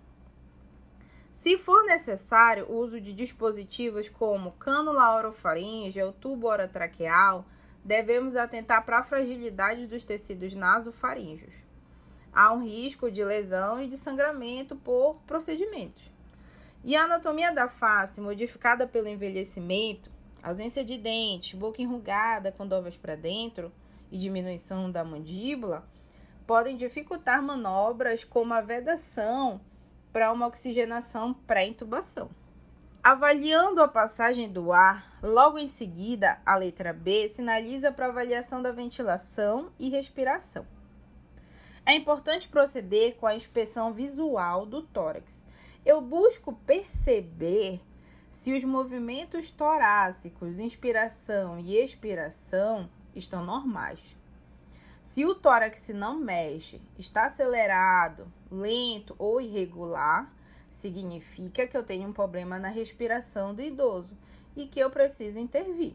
Se 1.31 1.57
for 1.57 1.83
necessário 1.85 2.65
o 2.69 2.77
uso 2.77 3.01
de 3.01 3.11
dispositivos 3.11 4.07
como 4.07 4.51
cânula 4.53 5.15
orofaringe 5.15 6.01
ou 6.01 6.13
tubo 6.13 6.47
orotraqueal, 6.47 7.45
devemos 7.83 8.35
atentar 8.35 8.85
para 8.85 8.99
a 8.99 9.03
fragilidade 9.03 9.87
dos 9.87 10.05
tecidos 10.05 10.53
nasofaríngeos. 10.53 11.53
Há 12.31 12.53
um 12.53 12.63
risco 12.63 13.11
de 13.11 13.23
lesão 13.23 13.81
e 13.81 13.87
de 13.87 13.97
sangramento 13.97 14.75
por 14.75 15.15
procedimentos. 15.27 16.11
E 16.83 16.95
a 16.95 17.03
anatomia 17.03 17.51
da 17.51 17.67
face, 17.67 18.21
modificada 18.21 18.87
pelo 18.87 19.07
envelhecimento, 19.07 20.11
ausência 20.41 20.83
de 20.83 20.97
dentes, 20.97 21.57
boca 21.57 21.81
enrugada 21.81 22.51
com 22.51 22.67
dovas 22.67 22.95
para 22.95 23.15
dentro 23.15 23.71
e 24.11 24.17
diminuição 24.17 24.91
da 24.91 25.03
mandíbula, 25.03 25.87
podem 26.45 26.75
dificultar 26.75 27.41
manobras 27.41 28.23
como 28.23 28.53
a 28.53 28.61
vedação 28.61 29.61
para 30.11 30.31
uma 30.31 30.47
oxigenação 30.47 31.33
pré-intubação. 31.33 32.29
Avaliando 33.03 33.81
a 33.81 33.87
passagem 33.87 34.49
do 34.49 34.71
ar, 34.71 35.17
logo 35.21 35.57
em 35.57 35.67
seguida, 35.67 36.39
a 36.45 36.55
letra 36.55 36.93
B 36.93 37.27
sinaliza 37.27 37.91
para 37.91 38.07
avaliação 38.07 38.61
da 38.61 38.71
ventilação 38.71 39.71
e 39.77 39.89
respiração. 39.89 40.65
É 41.85 41.93
importante 41.93 42.47
proceder 42.47 43.17
com 43.17 43.27
a 43.27 43.35
inspeção 43.35 43.91
visual 43.91 44.65
do 44.65 44.81
tórax. 44.81 45.45
Eu 45.85 45.99
busco 45.99 46.53
perceber 46.65 47.81
se 48.29 48.55
os 48.55 48.63
movimentos 48.63 49.51
torácicos, 49.51 50.57
inspiração 50.57 51.59
e 51.59 51.75
expiração, 51.75 52.89
estão 53.13 53.45
normais. 53.45 54.15
Se 55.03 55.25
o 55.25 55.35
tórax 55.35 55.89
não 55.89 56.17
mexe, 56.17 56.81
está 56.97 57.25
acelerado, 57.25 58.31
lento 58.49 59.13
ou 59.19 59.41
irregular, 59.41 60.31
significa 60.71 61.67
que 61.67 61.75
eu 61.75 61.83
tenho 61.83 62.07
um 62.07 62.13
problema 62.13 62.57
na 62.57 62.69
respiração 62.69 63.53
do 63.53 63.61
idoso 63.61 64.17
e 64.55 64.65
que 64.65 64.79
eu 64.79 64.89
preciso 64.89 65.37
intervir. 65.37 65.93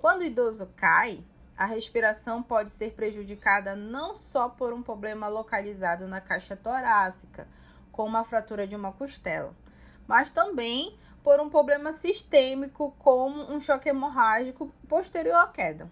Quando 0.00 0.22
o 0.22 0.24
idoso 0.24 0.68
cai, 0.74 1.22
a 1.56 1.64
respiração 1.64 2.42
pode 2.42 2.72
ser 2.72 2.94
prejudicada 2.94 3.76
não 3.76 4.16
só 4.16 4.48
por 4.48 4.72
um 4.72 4.82
problema 4.82 5.28
localizado 5.28 6.08
na 6.08 6.20
caixa 6.20 6.56
torácica, 6.56 7.46
como 7.92 8.16
a 8.16 8.24
fratura 8.24 8.66
de 8.66 8.74
uma 8.74 8.90
costela, 8.90 9.54
mas 10.08 10.32
também 10.32 10.98
por 11.22 11.38
um 11.38 11.48
problema 11.48 11.92
sistêmico, 11.92 12.96
como 12.98 13.44
um 13.44 13.60
choque 13.60 13.88
hemorrágico 13.88 14.74
posterior 14.88 15.36
à 15.36 15.46
queda. 15.46 15.88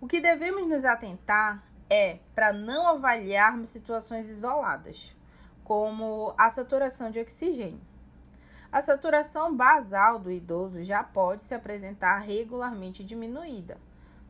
O 0.00 0.06
que 0.06 0.20
devemos 0.20 0.68
nos 0.68 0.84
atentar 0.84 1.60
é 1.90 2.20
para 2.32 2.52
não 2.52 2.86
avaliarmos 2.86 3.70
situações 3.70 4.28
isoladas, 4.28 5.12
como 5.64 6.32
a 6.38 6.48
saturação 6.50 7.10
de 7.10 7.18
oxigênio. 7.18 7.80
A 8.70 8.80
saturação 8.80 9.56
basal 9.56 10.20
do 10.20 10.30
idoso 10.30 10.84
já 10.84 11.02
pode 11.02 11.42
se 11.42 11.52
apresentar 11.52 12.18
regularmente 12.18 13.02
diminuída. 13.02 13.76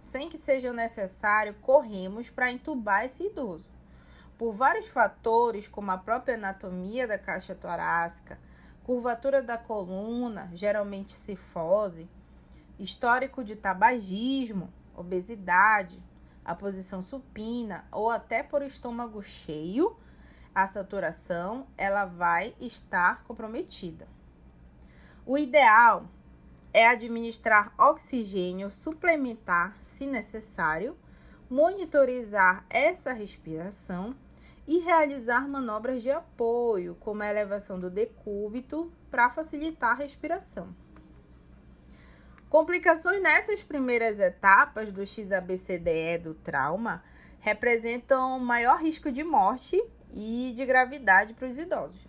Sem 0.00 0.31
que 0.31 0.38
seja 0.38 0.72
necessário, 0.72 1.54
corremos 1.61 2.31
para 2.31 2.50
entubar 2.50 3.04
esse 3.04 3.24
idoso. 3.24 3.68
Por 4.38 4.54
vários 4.54 4.88
fatores, 4.88 5.68
como 5.68 5.90
a 5.90 5.98
própria 5.98 6.37
anatomia 6.37 7.07
da 7.07 7.18
caixa 7.18 7.54
torácica, 7.54 8.38
curvatura 8.85 9.42
da 9.42 9.59
coluna, 9.59 10.50
geralmente 10.54 11.12
cifose, 11.12 12.09
histórico 12.78 13.44
de 13.44 13.54
tabagismo, 13.54 14.72
obesidade, 14.99 16.03
a 16.45 16.55
posição 16.55 17.03
supina 17.03 17.85
ou 17.93 18.11
até 18.11 18.43
por 18.43 18.63
estômago 18.63 19.23
cheio, 19.23 19.97
a 20.55 20.67
saturação 20.67 21.67
ela 21.77 22.05
vai 22.05 22.55
estar 22.61 23.23
comprometida. 23.25 24.09
O 25.25 25.37
ideal 25.37 26.07
é 26.73 26.87
administrar 26.87 27.73
oxigênio 27.79 28.71
suplementar 28.71 29.77
se 29.81 30.07
necessário, 30.07 30.97
monitorizar 31.49 32.65
essa 32.69 33.13
respiração 33.13 34.15
e 34.67 34.79
realizar 34.79 35.49
manobras 35.49 36.03
de 36.03 36.11
apoio, 36.11 36.95
como 37.01 37.23
a 37.23 37.31
elevação 37.31 37.81
do 37.81 37.89
decúbito, 37.89 38.93
para 39.11 39.31
facilitar 39.31 39.93
a 39.93 39.95
respiração. 39.95 40.75
Complicações 42.51 43.21
nessas 43.21 43.63
primeiras 43.63 44.19
etapas 44.19 44.91
do 44.91 45.05
XABCDE 45.05 46.17
do 46.23 46.33
trauma 46.33 47.05
representam 47.41 48.39
maior 48.41 48.81
risco 48.81 49.13
de 49.13 49.23
morte 49.23 49.79
e 50.15 50.55
de 50.57 50.65
gravidade 50.65 51.35
para 51.35 51.47
os 51.47 51.59
idosos. 51.59 52.09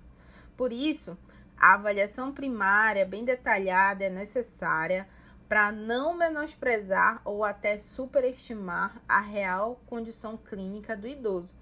Por 0.56 0.72
isso, 0.72 1.18
a 1.58 1.74
avaliação 1.74 2.32
primária 2.32 3.06
bem 3.06 3.26
detalhada 3.26 4.06
é 4.06 4.10
necessária 4.10 5.06
para 5.50 5.74
não 5.74 6.16
menosprezar 6.16 7.22
ou 7.26 7.44
até 7.44 7.78
superestimar 7.78 8.96
a 9.10 9.20
real 9.20 9.82
condição 9.88 10.38
clínica 10.38 10.96
do 10.96 11.06
idoso 11.06 11.54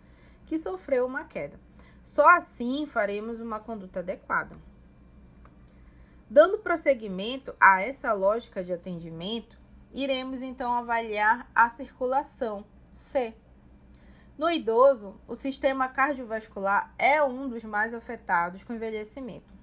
que 0.45 0.59
sofreu 0.59 1.07
uma 1.07 1.23
queda. 1.23 1.59
Só 2.05 2.29
assim 2.29 2.85
faremos 2.85 3.41
uma 3.41 3.59
conduta 3.59 4.01
adequada. 4.01 4.55
Dando 6.29 6.57
prosseguimento 6.57 7.55
a 7.57 7.79
essa 7.79 8.11
lógica 8.11 8.61
de 8.61 8.73
atendimento, 8.73 9.57
iremos 9.93 10.41
então 10.41 10.73
avaliar 10.73 11.49
a 11.55 11.69
circulação 11.69 12.65
C. 12.93 13.33
No 14.37 14.51
idoso, 14.51 15.15
o 15.25 15.35
sistema 15.35 15.87
cardiovascular 15.87 16.93
é 16.99 17.23
um 17.23 17.47
dos 17.47 17.63
mais 17.63 17.93
afetados 17.93 18.61
com 18.61 18.73
envelhecimento. 18.73 19.55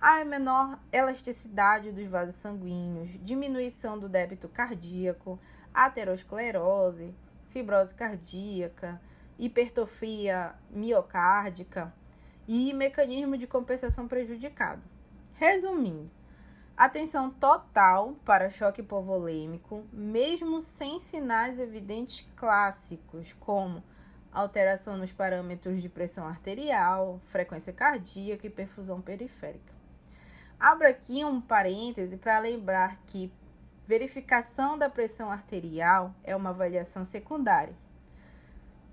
Há 0.00 0.24
menor 0.24 0.76
elasticidade 0.90 1.92
dos 1.92 2.08
vasos 2.08 2.34
sanguíneos, 2.34 3.10
diminuição 3.24 3.96
do 3.96 4.08
débito 4.08 4.48
cardíaco, 4.48 5.38
aterosclerose, 5.72 7.14
fibrose 7.50 7.94
cardíaca, 7.94 9.00
hipertrofia 9.38 10.52
miocárdica 10.68 11.94
e 12.48 12.72
mecanismo 12.74 13.38
de 13.38 13.46
compensação 13.46 14.08
prejudicado. 14.08 14.95
Resumindo, 15.38 16.10
atenção 16.74 17.30
total 17.30 18.14
para 18.24 18.50
choque 18.50 18.80
hipovolêmico, 18.80 19.84
mesmo 19.92 20.62
sem 20.62 20.98
sinais 20.98 21.58
evidentes 21.58 22.26
clássicos, 22.34 23.34
como 23.38 23.84
alteração 24.32 24.96
nos 24.96 25.12
parâmetros 25.12 25.82
de 25.82 25.90
pressão 25.90 26.26
arterial, 26.26 27.20
frequência 27.26 27.70
cardíaca 27.70 28.46
e 28.46 28.50
perfusão 28.50 29.02
periférica. 29.02 29.74
Abro 30.58 30.88
aqui 30.88 31.22
um 31.22 31.38
parêntese 31.38 32.16
para 32.16 32.38
lembrar 32.38 32.98
que 33.06 33.30
verificação 33.86 34.78
da 34.78 34.88
pressão 34.88 35.30
arterial 35.30 36.14
é 36.24 36.34
uma 36.34 36.48
avaliação 36.48 37.04
secundária 37.04 37.74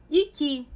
e 0.10 0.26
que 0.26 0.68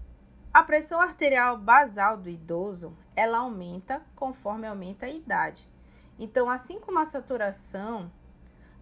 A 0.58 0.64
pressão 0.64 1.00
arterial 1.00 1.56
basal 1.56 2.18
do 2.18 2.32
idoso, 2.32 2.92
ela 3.16 3.38
aumenta 3.38 4.02
conforme 4.16 4.66
aumenta 4.66 5.06
a 5.06 5.10
idade. 5.12 5.70
Então, 6.18 6.50
assim 6.50 6.80
como 6.80 6.98
a 6.98 7.06
saturação, 7.06 8.12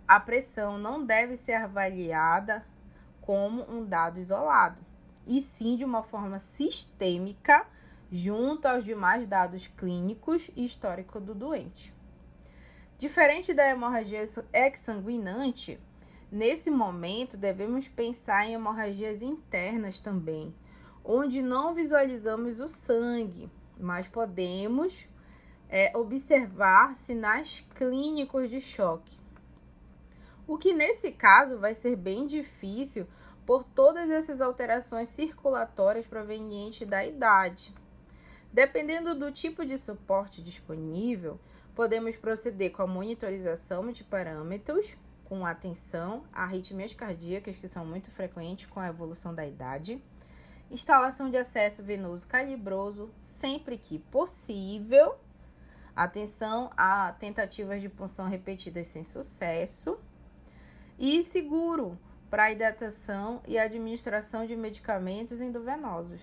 a 0.08 0.18
pressão 0.18 0.78
não 0.78 1.06
deve 1.06 1.36
ser 1.36 1.52
avaliada 1.52 2.66
como 3.20 3.70
um 3.70 3.84
dado 3.84 4.22
isolado, 4.22 4.80
e 5.28 5.42
sim 5.42 5.76
de 5.76 5.84
uma 5.84 6.02
forma 6.02 6.40
sistêmica 6.40 7.68
junto 8.10 8.70
aos 8.70 8.86
demais 8.86 9.28
dados 9.28 9.68
clínicos 9.68 10.50
e 10.56 10.64
histórico 10.64 11.20
do 11.20 11.36
doente. 11.36 11.94
Diferente 12.98 13.54
da 13.54 13.68
hemorragia 13.70 14.26
exsanguinante, 14.54 15.78
nesse 16.32 16.72
momento 16.72 17.36
devemos 17.36 17.86
pensar 17.86 18.46
em 18.46 18.54
hemorragias 18.54 19.22
internas 19.22 20.00
também, 20.00 20.56
onde 21.06 21.42
não 21.42 21.74
visualizamos 21.74 22.60
o 22.60 22.68
sangue, 22.68 23.50
mas 23.80 24.08
podemos 24.08 25.08
é, 25.70 25.96
observar 25.96 26.96
sinais 26.96 27.66
clínicos 27.76 28.50
de 28.50 28.60
choque. 28.60 29.16
O 30.48 30.58
que 30.58 30.74
nesse 30.74 31.12
caso 31.12 31.60
vai 31.60 31.74
ser 31.74 31.96
bem 31.96 32.26
difícil 32.26 33.08
por 33.46 33.64
todas 33.64 34.10
essas 34.10 34.42
alterações 34.42 35.10
circulatórias 35.10 36.08
provenientes 36.08 36.88
da 36.88 37.06
idade. 37.06 37.74
Dependendo 38.52 39.18
do 39.18 39.32
tipo 39.32 39.66
de 39.66 39.78
suporte 39.78 40.42
disponível, 40.42 41.40
podemos 41.76 42.16
proceder 42.16 42.72
com 42.72 42.82
a 42.82 42.88
monitorização 42.88 43.92
de 43.92 44.04
parâmetros, 44.04 44.96
com 45.26 45.46
atenção 45.46 46.24
a 46.32 46.44
arritmias 46.44 46.94
cardíacas, 46.94 47.58
que 47.58 47.68
são 47.68 47.86
muito 47.86 48.10
frequentes 48.12 48.68
com 48.68 48.80
a 48.80 48.88
evolução 48.88 49.34
da 49.34 49.46
idade, 49.46 50.02
instalação 50.72 51.30
de 51.30 51.38
acesso 51.38 51.84
venoso 51.84 52.28
calibroso, 52.28 53.12
sempre 53.22 53.78
que 53.78 54.00
possível, 54.00 55.16
atenção 55.96 56.72
a 56.76 57.14
tentativas 57.14 57.82
de 57.82 57.90
punção 57.90 58.28
repetidas 58.28 58.88
sem 58.88 59.04
sucesso, 59.04 60.00
e 60.98 61.24
seguro 61.24 61.98
para 62.30 62.52
hidratação 62.52 63.42
e 63.48 63.58
administração 63.58 64.46
de 64.46 64.56
medicamentos 64.56 65.42
endovenosos. 65.42 66.22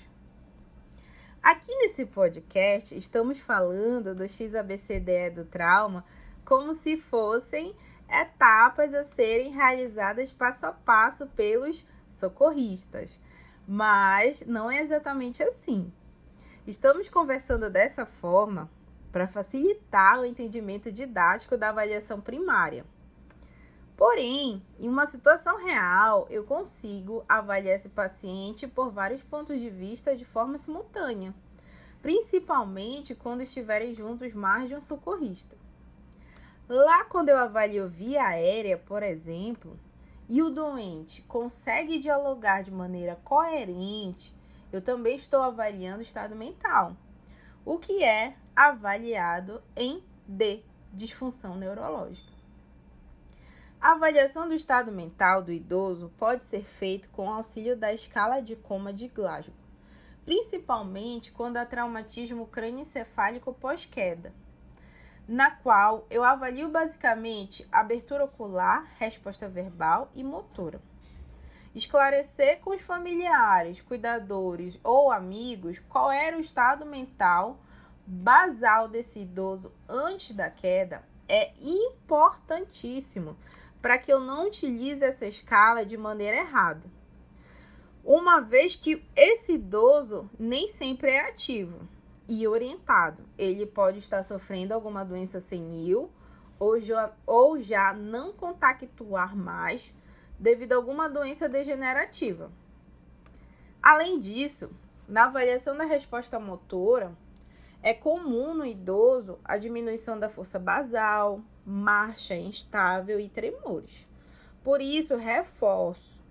Aqui 1.43 1.75
nesse 1.75 2.07
podcast, 2.07 2.97
estamos 2.97 3.39
falando 3.39 4.15
do 4.15 4.29
XABCDE 4.29 5.31
do 5.35 5.45
trauma 5.45 6.05
como 6.45 6.73
se 6.75 6.97
fossem 6.97 7.75
etapas 8.09 8.93
a 8.95 9.03
serem 9.03 9.51
realizadas 9.51 10.31
passo 10.31 10.67
a 10.67 10.73
passo 10.73 11.27
pelos 11.29 11.85
socorristas, 12.11 13.19
mas 13.73 14.45
não 14.47 14.71
é 14.71 14.83
exatamente 14.83 15.43
assim. 15.43 15.91
Estamos 16.67 17.09
conversando 17.09 17.71
dessa 17.71 18.05
forma 18.05 18.71
para 19.11 19.27
facilitar 19.27 20.21
o 20.21 20.27
entendimento 20.27 20.93
didático 20.93 21.57
da 21.57 21.71
avaliação 21.71 22.21
primária. 22.21 22.85
Porém, 23.97 24.63
em 24.79 24.91
uma 24.91 25.07
situação 25.07 25.57
real, 25.57 26.27
eu 26.29 26.45
consigo 26.45 27.25
avaliar 27.27 27.77
esse 27.77 27.89
paciente 27.89 28.69
por 28.69 28.91
vários 28.91 29.23
pontos 29.23 29.59
de 29.59 29.71
vista 29.71 30.15
de 30.15 30.27
forma 30.27 30.59
simultânea, 30.59 31.33
principalmente 32.03 33.15
quando 33.15 33.41
estiverem 33.41 33.95
juntos 33.95 34.35
mais 34.35 34.69
de 34.69 34.75
um 34.75 34.83
socorrista. 34.83 35.57
Lá, 36.69 37.05
quando 37.05 37.31
eu 37.31 37.39
avalio 37.39 37.89
via 37.89 38.23
aérea, 38.23 38.77
por 38.77 39.03
exemplo, 39.03 39.79
e 40.29 40.43
o 40.43 40.51
doente 40.51 41.23
consegue 41.23 41.99
dialogar 41.99 42.63
de 42.63 42.71
maneira 42.71 43.17
coerente, 43.25 44.35
eu 44.73 44.81
também 44.81 45.17
estou 45.17 45.43
avaliando 45.43 45.99
o 45.99 46.03
estado 46.03 46.35
mental, 46.35 46.97
o 47.65 47.79
que 47.79 48.03
é 48.03 48.37
avaliado 48.57 49.63
em 49.77 50.03
D, 50.27 50.63
disfunção 50.93 51.57
neurológica. 51.57 52.33
A 53.81 53.93
avaliação 53.93 54.47
do 54.47 54.55
estado 54.55 54.93
mental 54.93 55.43
do 55.43 55.53
idoso 55.53 56.13
pode 56.17 56.45
ser 56.45 56.65
feita 56.65 57.09
com 57.09 57.29
auxílio 57.29 57.77
da 57.77 57.93
escala 57.93 58.41
de 58.41 58.55
coma 58.55 58.93
de 58.93 59.09
Glasgow, 59.09 59.55
principalmente 60.25 61.33
quando 61.33 61.57
há 61.57 61.67
traumatismo 61.67 62.47
crânioencefálico 62.47 63.53
pós-queda, 63.53 64.33
na 65.27 65.51
qual 65.51 66.07
eu 66.11 66.25
avalio 66.25 66.69
basicamente 66.69 67.67
abertura 67.71 68.25
ocular, 68.25 68.87
resposta 68.99 69.49
verbal 69.49 70.11
e 70.15 70.25
motora. 70.25 70.81
Esclarecer 71.75 72.61
com 72.61 72.71
os 72.71 72.83
familiares, 72.83 73.81
cuidadores 73.81 74.79
ou 74.85 75.11
amigos 75.11 75.79
qual 75.79 76.11
era 76.11 76.37
o 76.37 76.41
estado 76.41 76.85
mental 76.85 77.59
basal 78.07 78.89
desse 78.89 79.21
idoso 79.21 79.73
antes 79.89 80.35
da 80.35 80.51
queda 80.51 81.03
é 81.29 81.53
importantíssimo 81.61 83.37
para 83.81 83.97
que 83.97 84.13
eu 84.13 84.21
não 84.21 84.47
utilize 84.47 85.05
essa 85.05 85.27
escala 85.27 85.85
de 85.87 85.97
maneira 85.97 86.37
errada. 86.37 86.87
Uma 88.05 88.41
vez 88.41 88.77
que 88.77 89.05
esse 89.17 89.55
idoso 89.55 90.29
nem 90.39 90.67
sempre 90.67 91.11
é 91.11 91.29
ativo 91.29 91.89
e 92.29 92.47
orientado, 92.47 93.25
ele 93.37 93.67
pode 93.67 93.99
estar 93.99 94.23
sofrendo 94.23 94.73
alguma 94.73 95.05
doença 95.05 95.41
senil 95.41 96.11
ou 96.59 96.79
já, 96.79 97.13
ou 97.27 97.59
já 97.59 97.93
não 97.93 98.33
contactuar 98.33 99.37
mais 99.37 99.93
devido 100.39 100.73
a 100.73 100.77
alguma 100.77 101.09
doença 101.09 101.49
degenerativa. 101.49 102.51
Além 103.83 104.21
disso, 104.21 104.71
na 105.09 105.25
avaliação 105.25 105.77
da 105.77 105.85
resposta 105.85 106.39
motora, 106.39 107.13
é 107.83 107.93
comum 107.93 108.55
no 108.55 108.65
idoso 108.65 109.39
a 109.45 109.59
diminuição 109.59 110.19
da 110.19 110.29
força 110.29 110.59
basal, 110.59 111.41
marcha 111.67 112.35
instável 112.35 113.19
e 113.19 113.29
tremores. 113.29 114.07
Por 114.63 114.81
isso, 114.81 115.17
reforço: 115.17 116.23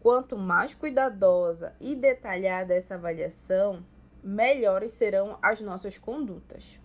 quanto 0.00 0.38
mais 0.38 0.74
cuidadosa 0.74 1.74
e 1.78 1.94
detalhada 1.94 2.74
essa 2.74 2.94
avaliação, 2.94 3.84
melhores 4.22 4.92
serão 4.92 5.38
as 5.42 5.60
nossas 5.60 5.98
condutas. 5.98 6.80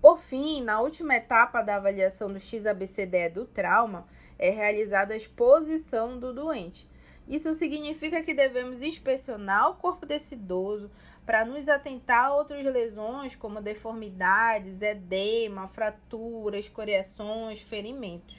Por 0.00 0.18
fim, 0.18 0.62
na 0.62 0.80
última 0.80 1.14
etapa 1.14 1.62
da 1.62 1.76
avaliação 1.76 2.32
do 2.32 2.40
XABCDE 2.40 3.28
do 3.28 3.44
trauma, 3.44 4.06
é 4.38 4.50
realizada 4.50 5.14
a 5.14 5.16
exposição 5.16 6.18
do 6.18 6.32
doente. 6.34 6.90
Isso 7.28 7.54
significa 7.54 8.20
que 8.22 8.34
devemos 8.34 8.82
inspecionar 8.82 9.70
o 9.70 9.76
corpo 9.76 10.04
desse 10.04 10.34
idoso, 10.34 10.90
para 11.24 11.44
nos 11.44 11.68
atentar 11.68 12.26
a 12.26 12.34
outras 12.34 12.64
lesões 12.64 13.36
como 13.36 13.62
deformidades, 13.62 14.82
edema, 14.82 15.68
fraturas, 15.68 16.64
escoriações, 16.64 17.60
ferimentos. 17.60 18.36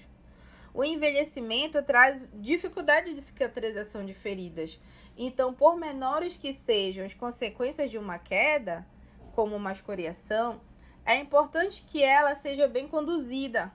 O 0.74 0.84
envelhecimento 0.84 1.82
traz 1.84 2.26
dificuldade 2.34 3.14
de 3.14 3.22
cicatrização 3.22 4.04
de 4.04 4.14
feridas. 4.14 4.80
Então, 5.16 5.54
por 5.54 5.78
menores 5.78 6.36
que 6.36 6.52
sejam 6.52 7.06
as 7.06 7.14
consequências 7.14 7.92
de 7.92 7.98
uma 8.00 8.18
queda, 8.18 8.86
como 9.34 9.56
uma 9.56 9.72
escoriação, 9.72 10.60
é 11.06 11.18
importante 11.18 11.84
que 11.84 12.02
ela 12.02 12.34
seja 12.34 12.68
bem 12.68 12.88
conduzida, 12.88 13.72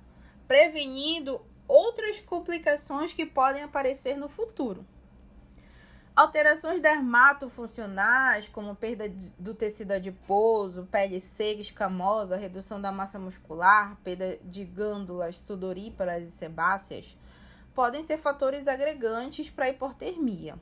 prevenindo 0.48 1.40
outras 1.68 2.18
complicações 2.18 3.12
que 3.12 3.26
podem 3.26 3.62
aparecer 3.62 4.16
no 4.16 4.28
futuro. 4.28 4.84
Alterações 6.18 6.80
dermatofuncionais, 6.80 8.48
como 8.48 8.74
perda 8.74 9.08
do 9.38 9.54
tecido 9.54 9.92
adiposo, 9.92 10.88
pele 10.90 11.20
seca, 11.20 11.60
escamosa, 11.60 12.36
redução 12.36 12.80
da 12.80 12.90
massa 12.90 13.20
muscular, 13.20 13.96
perda 14.02 14.36
de 14.42 14.64
glândulas 14.64 15.36
sudoríparas 15.36 16.26
e 16.26 16.32
sebáceas, 16.32 17.16
podem 17.72 18.02
ser 18.02 18.18
fatores 18.18 18.66
agregantes 18.66 19.48
para 19.48 19.66
a 19.66 19.68
hipotermia. 19.68 20.56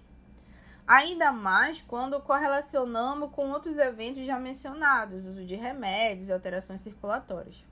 Ainda 0.87 1.33
mais 1.33 1.81
quando 1.81 2.21
correlacionamos 2.21 3.31
com 3.31 3.51
outros 3.51 3.79
eventos 3.79 4.27
já 4.27 4.39
mencionados, 4.39 5.25
uso 5.25 5.43
de 5.43 5.55
remédios 5.55 6.29
e 6.29 6.33
alterações 6.35 6.83
circulatórias. 6.83 7.65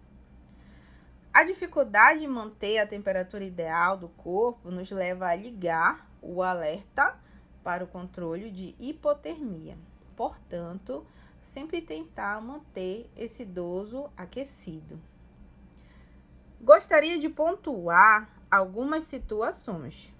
A 1.34 1.44
dificuldade 1.44 2.20
de 2.20 2.26
manter 2.26 2.78
a 2.78 2.86
temperatura 2.86 3.44
ideal 3.44 3.98
do 3.98 4.08
corpo 4.08 4.70
nos 4.70 4.90
leva 4.90 5.26
a 5.26 5.34
ligar 5.34 6.08
o 6.22 6.42
alerta 6.42 7.22
para 7.64 7.82
o 7.82 7.88
controle 7.88 8.50
de 8.50 8.76
hipotermia. 8.78 9.76
Portanto, 10.14 11.04
sempre 11.42 11.80
tentar 11.80 12.40
manter 12.40 13.10
esse 13.16 13.42
idoso 13.42 14.10
aquecido. 14.16 15.00
Gostaria 16.60 17.18
de 17.18 17.28
pontuar 17.28 18.30
algumas 18.50 19.04
situações. 19.04 20.14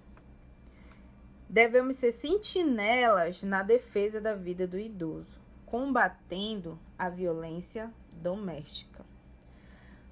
Devemos 1.47 1.95
ser 1.95 2.11
sentinelas 2.11 3.43
na 3.43 3.63
defesa 3.63 4.19
da 4.19 4.35
vida 4.35 4.67
do 4.67 4.79
idoso, 4.79 5.39
combatendo 5.65 6.77
a 6.97 7.07
violência 7.09 7.93
doméstica. 8.11 9.05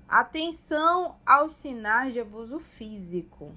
Atenção 0.07 1.17
aos 1.25 1.55
sinais 1.55 2.13
de 2.13 2.19
abuso 2.19 2.59
físico 2.59 3.51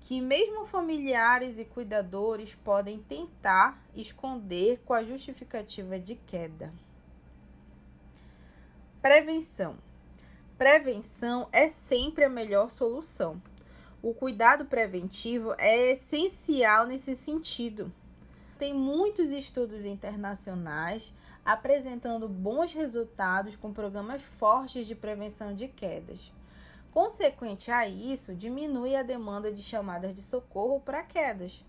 que 0.00 0.20
mesmo 0.20 0.66
familiares 0.66 1.58
e 1.58 1.64
cuidadores 1.64 2.54
podem 2.54 2.98
tentar 2.98 3.80
esconder 3.94 4.80
com 4.84 4.94
a 4.94 5.04
justificativa 5.04 5.98
de 5.98 6.14
queda. 6.14 6.72
Prevenção. 9.00 9.76
Prevenção 10.58 11.48
é 11.52 11.68
sempre 11.68 12.24
a 12.24 12.28
melhor 12.28 12.70
solução. 12.70 13.40
O 14.02 14.14
cuidado 14.14 14.64
preventivo 14.64 15.54
é 15.58 15.92
essencial 15.92 16.86
nesse 16.86 17.14
sentido. 17.14 17.92
Tem 18.58 18.74
muitos 18.74 19.30
estudos 19.30 19.84
internacionais 19.84 21.12
apresentando 21.44 22.28
bons 22.28 22.72
resultados 22.72 23.56
com 23.56 23.72
programas 23.72 24.22
fortes 24.22 24.86
de 24.86 24.94
prevenção 24.94 25.54
de 25.54 25.68
quedas. 25.68 26.32
Consequente 26.92 27.70
a 27.70 27.86
isso, 27.86 28.34
diminui 28.34 28.96
a 28.96 29.02
demanda 29.04 29.52
de 29.52 29.62
chamadas 29.62 30.12
de 30.12 30.22
socorro 30.22 30.80
para 30.80 31.04
quedas, 31.04 31.64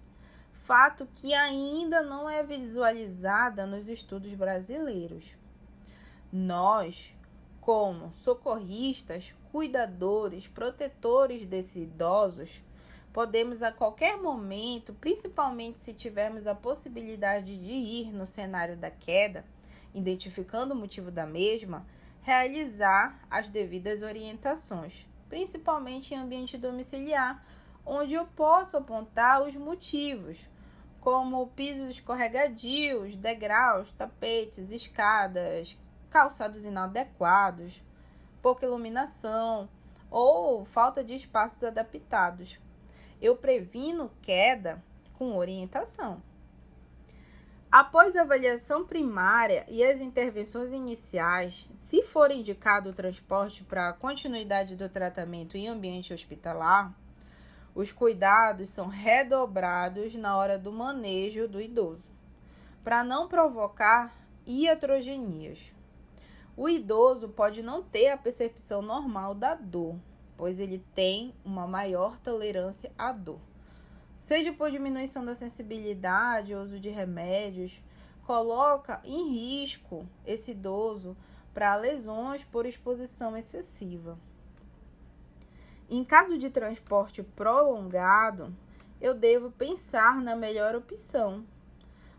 fato 0.64 1.08
que 1.14 1.32
ainda 1.34 2.02
não 2.02 2.28
é 2.28 2.42
visualizada 2.42 3.68
nos 3.68 3.88
estudos 3.88 4.34
brasileiros. 4.34 5.26
Nós, 6.34 7.16
como 7.60 8.12
socorristas, 8.14 9.36
cuidadores, 9.52 10.48
protetores 10.48 11.46
desses 11.46 11.76
idosos, 11.76 12.64
podemos 13.14 13.62
a 13.62 13.72
qualquer 13.72 14.18
momento, 14.18 14.92
principalmente 14.94 15.80
se 15.80 15.94
tivermos 15.94 16.48
a 16.48 16.56
possibilidade 16.56 17.58
de 17.58 17.72
ir 17.72 18.12
no 18.12 18.26
cenário 18.26 18.76
da 18.76 18.90
queda, 18.90 19.46
identificando 19.94 20.74
o 20.74 20.78
motivo 20.78 21.12
da 21.12 21.28
mesma, 21.28 21.86
realizar 22.22 23.20
as 23.30 23.50
devidas 23.50 24.02
orientações, 24.02 25.06
principalmente 25.32 26.14
em 26.14 26.18
ambiente 26.18 26.58
domiciliar, 26.58 27.42
onde 27.86 28.14
eu 28.14 28.26
posso 28.26 28.76
apontar 28.76 29.42
os 29.42 29.56
motivos, 29.56 30.38
como 31.00 31.48
pisos 31.48 31.90
escorregadios, 31.90 33.16
degraus, 33.16 33.94
tapetes, 33.94 34.72
escadas, 34.72 35.78
calçados 36.10 36.66
inadequados, 36.66 37.82
pouca 38.42 38.66
iluminação 38.66 39.70
ou 40.10 40.66
falta 40.66 41.02
de 41.02 41.16
espaços 41.16 41.64
adaptados. 41.64 42.60
Eu 43.22 43.38
previno 43.38 44.12
queda 44.22 44.84
com 45.14 45.38
orientação. 45.38 46.22
Após 47.72 48.18
a 48.18 48.24
avaliação 48.24 48.86
primária 48.86 49.66
e 49.70 49.82
as 49.82 50.02
intervenções 50.02 50.74
iniciais, 50.74 51.70
se 51.74 52.04
for 52.04 52.30
indicado 52.30 52.90
o 52.90 52.94
transporte 52.94 53.64
para 53.64 53.88
a 53.88 53.94
continuidade 53.94 54.76
do 54.76 54.90
tratamento 54.90 55.56
em 55.56 55.70
ambiente 55.70 56.14
hospitalar, 56.14 56.94
os 57.74 57.90
cuidados 57.90 58.68
são 58.68 58.88
redobrados 58.88 60.14
na 60.16 60.36
hora 60.36 60.60
do 60.60 60.70
manejo 60.70 61.48
do 61.48 61.62
idoso, 61.62 62.04
para 62.84 63.06
não 63.06 63.30
provocar 63.30 64.14
iatrogenias. 64.46 65.72
O 66.58 66.68
idoso 66.68 67.30
pode 67.30 67.64
não 67.64 67.82
ter 67.82 68.10
a 68.10 68.18
percepção 68.18 68.82
normal 68.82 69.34
da 69.34 69.56
dor, 69.56 69.96
pois 70.36 70.60
ele 70.60 70.84
tem 70.94 71.34
uma 71.46 71.66
maior 71.66 72.20
tolerância 72.20 72.92
à 72.98 73.14
dor 73.14 73.40
seja 74.22 74.54
por 74.54 74.70
diminuição 74.70 75.26
da 75.26 75.34
sensibilidade, 75.34 76.54
uso 76.54 76.80
de 76.80 76.90
remédios, 76.90 77.82
coloca 78.24 79.02
em 79.04 79.32
risco 79.32 80.08
esse 80.24 80.52
idoso 80.52 81.18
para 81.56 81.76
lesões 81.76 82.44
por 82.44 82.68
exposição 82.68 83.36
excessiva. 83.36 84.20
Em 85.90 86.04
caso 86.04 86.38
de 86.38 86.52
transporte 86.52 87.24
prolongado, 87.24 88.56
eu 89.02 89.16
devo 89.16 89.50
pensar 89.50 90.22
na 90.22 90.36
melhor 90.36 90.76
opção, 90.76 91.44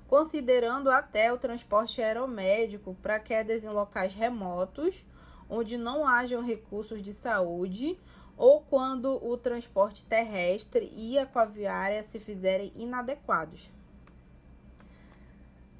considerando 0.08 0.90
até 0.90 1.32
o 1.32 1.38
transporte 1.38 2.02
aeromédico 2.02 2.96
para 3.00 3.20
quedas 3.20 3.62
em 3.62 3.68
locais 3.68 4.12
remotos, 4.12 5.06
onde 5.48 5.78
não 5.78 6.04
hajam 6.04 6.42
recursos 6.42 7.00
de 7.00 7.14
saúde 7.14 7.96
ou 8.36 8.60
quando 8.60 9.24
o 9.24 9.36
transporte 9.36 10.04
terrestre 10.04 10.92
e 10.96 11.18
aquaviária 11.18 12.02
se 12.02 12.18
fizerem 12.18 12.72
inadequados. 12.76 13.70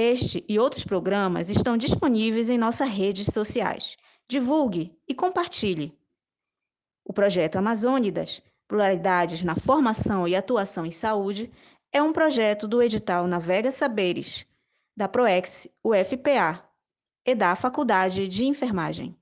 Este 0.00 0.44
e 0.48 0.60
outros 0.60 0.84
programas 0.84 1.50
estão 1.50 1.76
disponíveis 1.76 2.48
em 2.48 2.56
nossas 2.56 2.88
redes 2.88 3.26
sociais. 3.34 3.96
Divulgue 4.28 4.96
e 5.08 5.12
compartilhe. 5.12 5.92
O 7.04 7.12
projeto 7.12 7.56
Amazônidas, 7.56 8.40
Pluralidades 8.68 9.42
na 9.42 9.56
Formação 9.56 10.28
e 10.28 10.36
Atuação 10.36 10.86
em 10.86 10.92
Saúde, 10.92 11.50
é 11.92 12.00
um 12.00 12.12
projeto 12.12 12.68
do 12.68 12.80
edital 12.80 13.26
Navega 13.26 13.72
Saberes, 13.72 14.46
da 14.96 15.08
PROEX 15.08 15.66
UFPA 15.82 16.62
e 17.26 17.34
da 17.34 17.56
Faculdade 17.56 18.28
de 18.28 18.44
Enfermagem. 18.44 19.17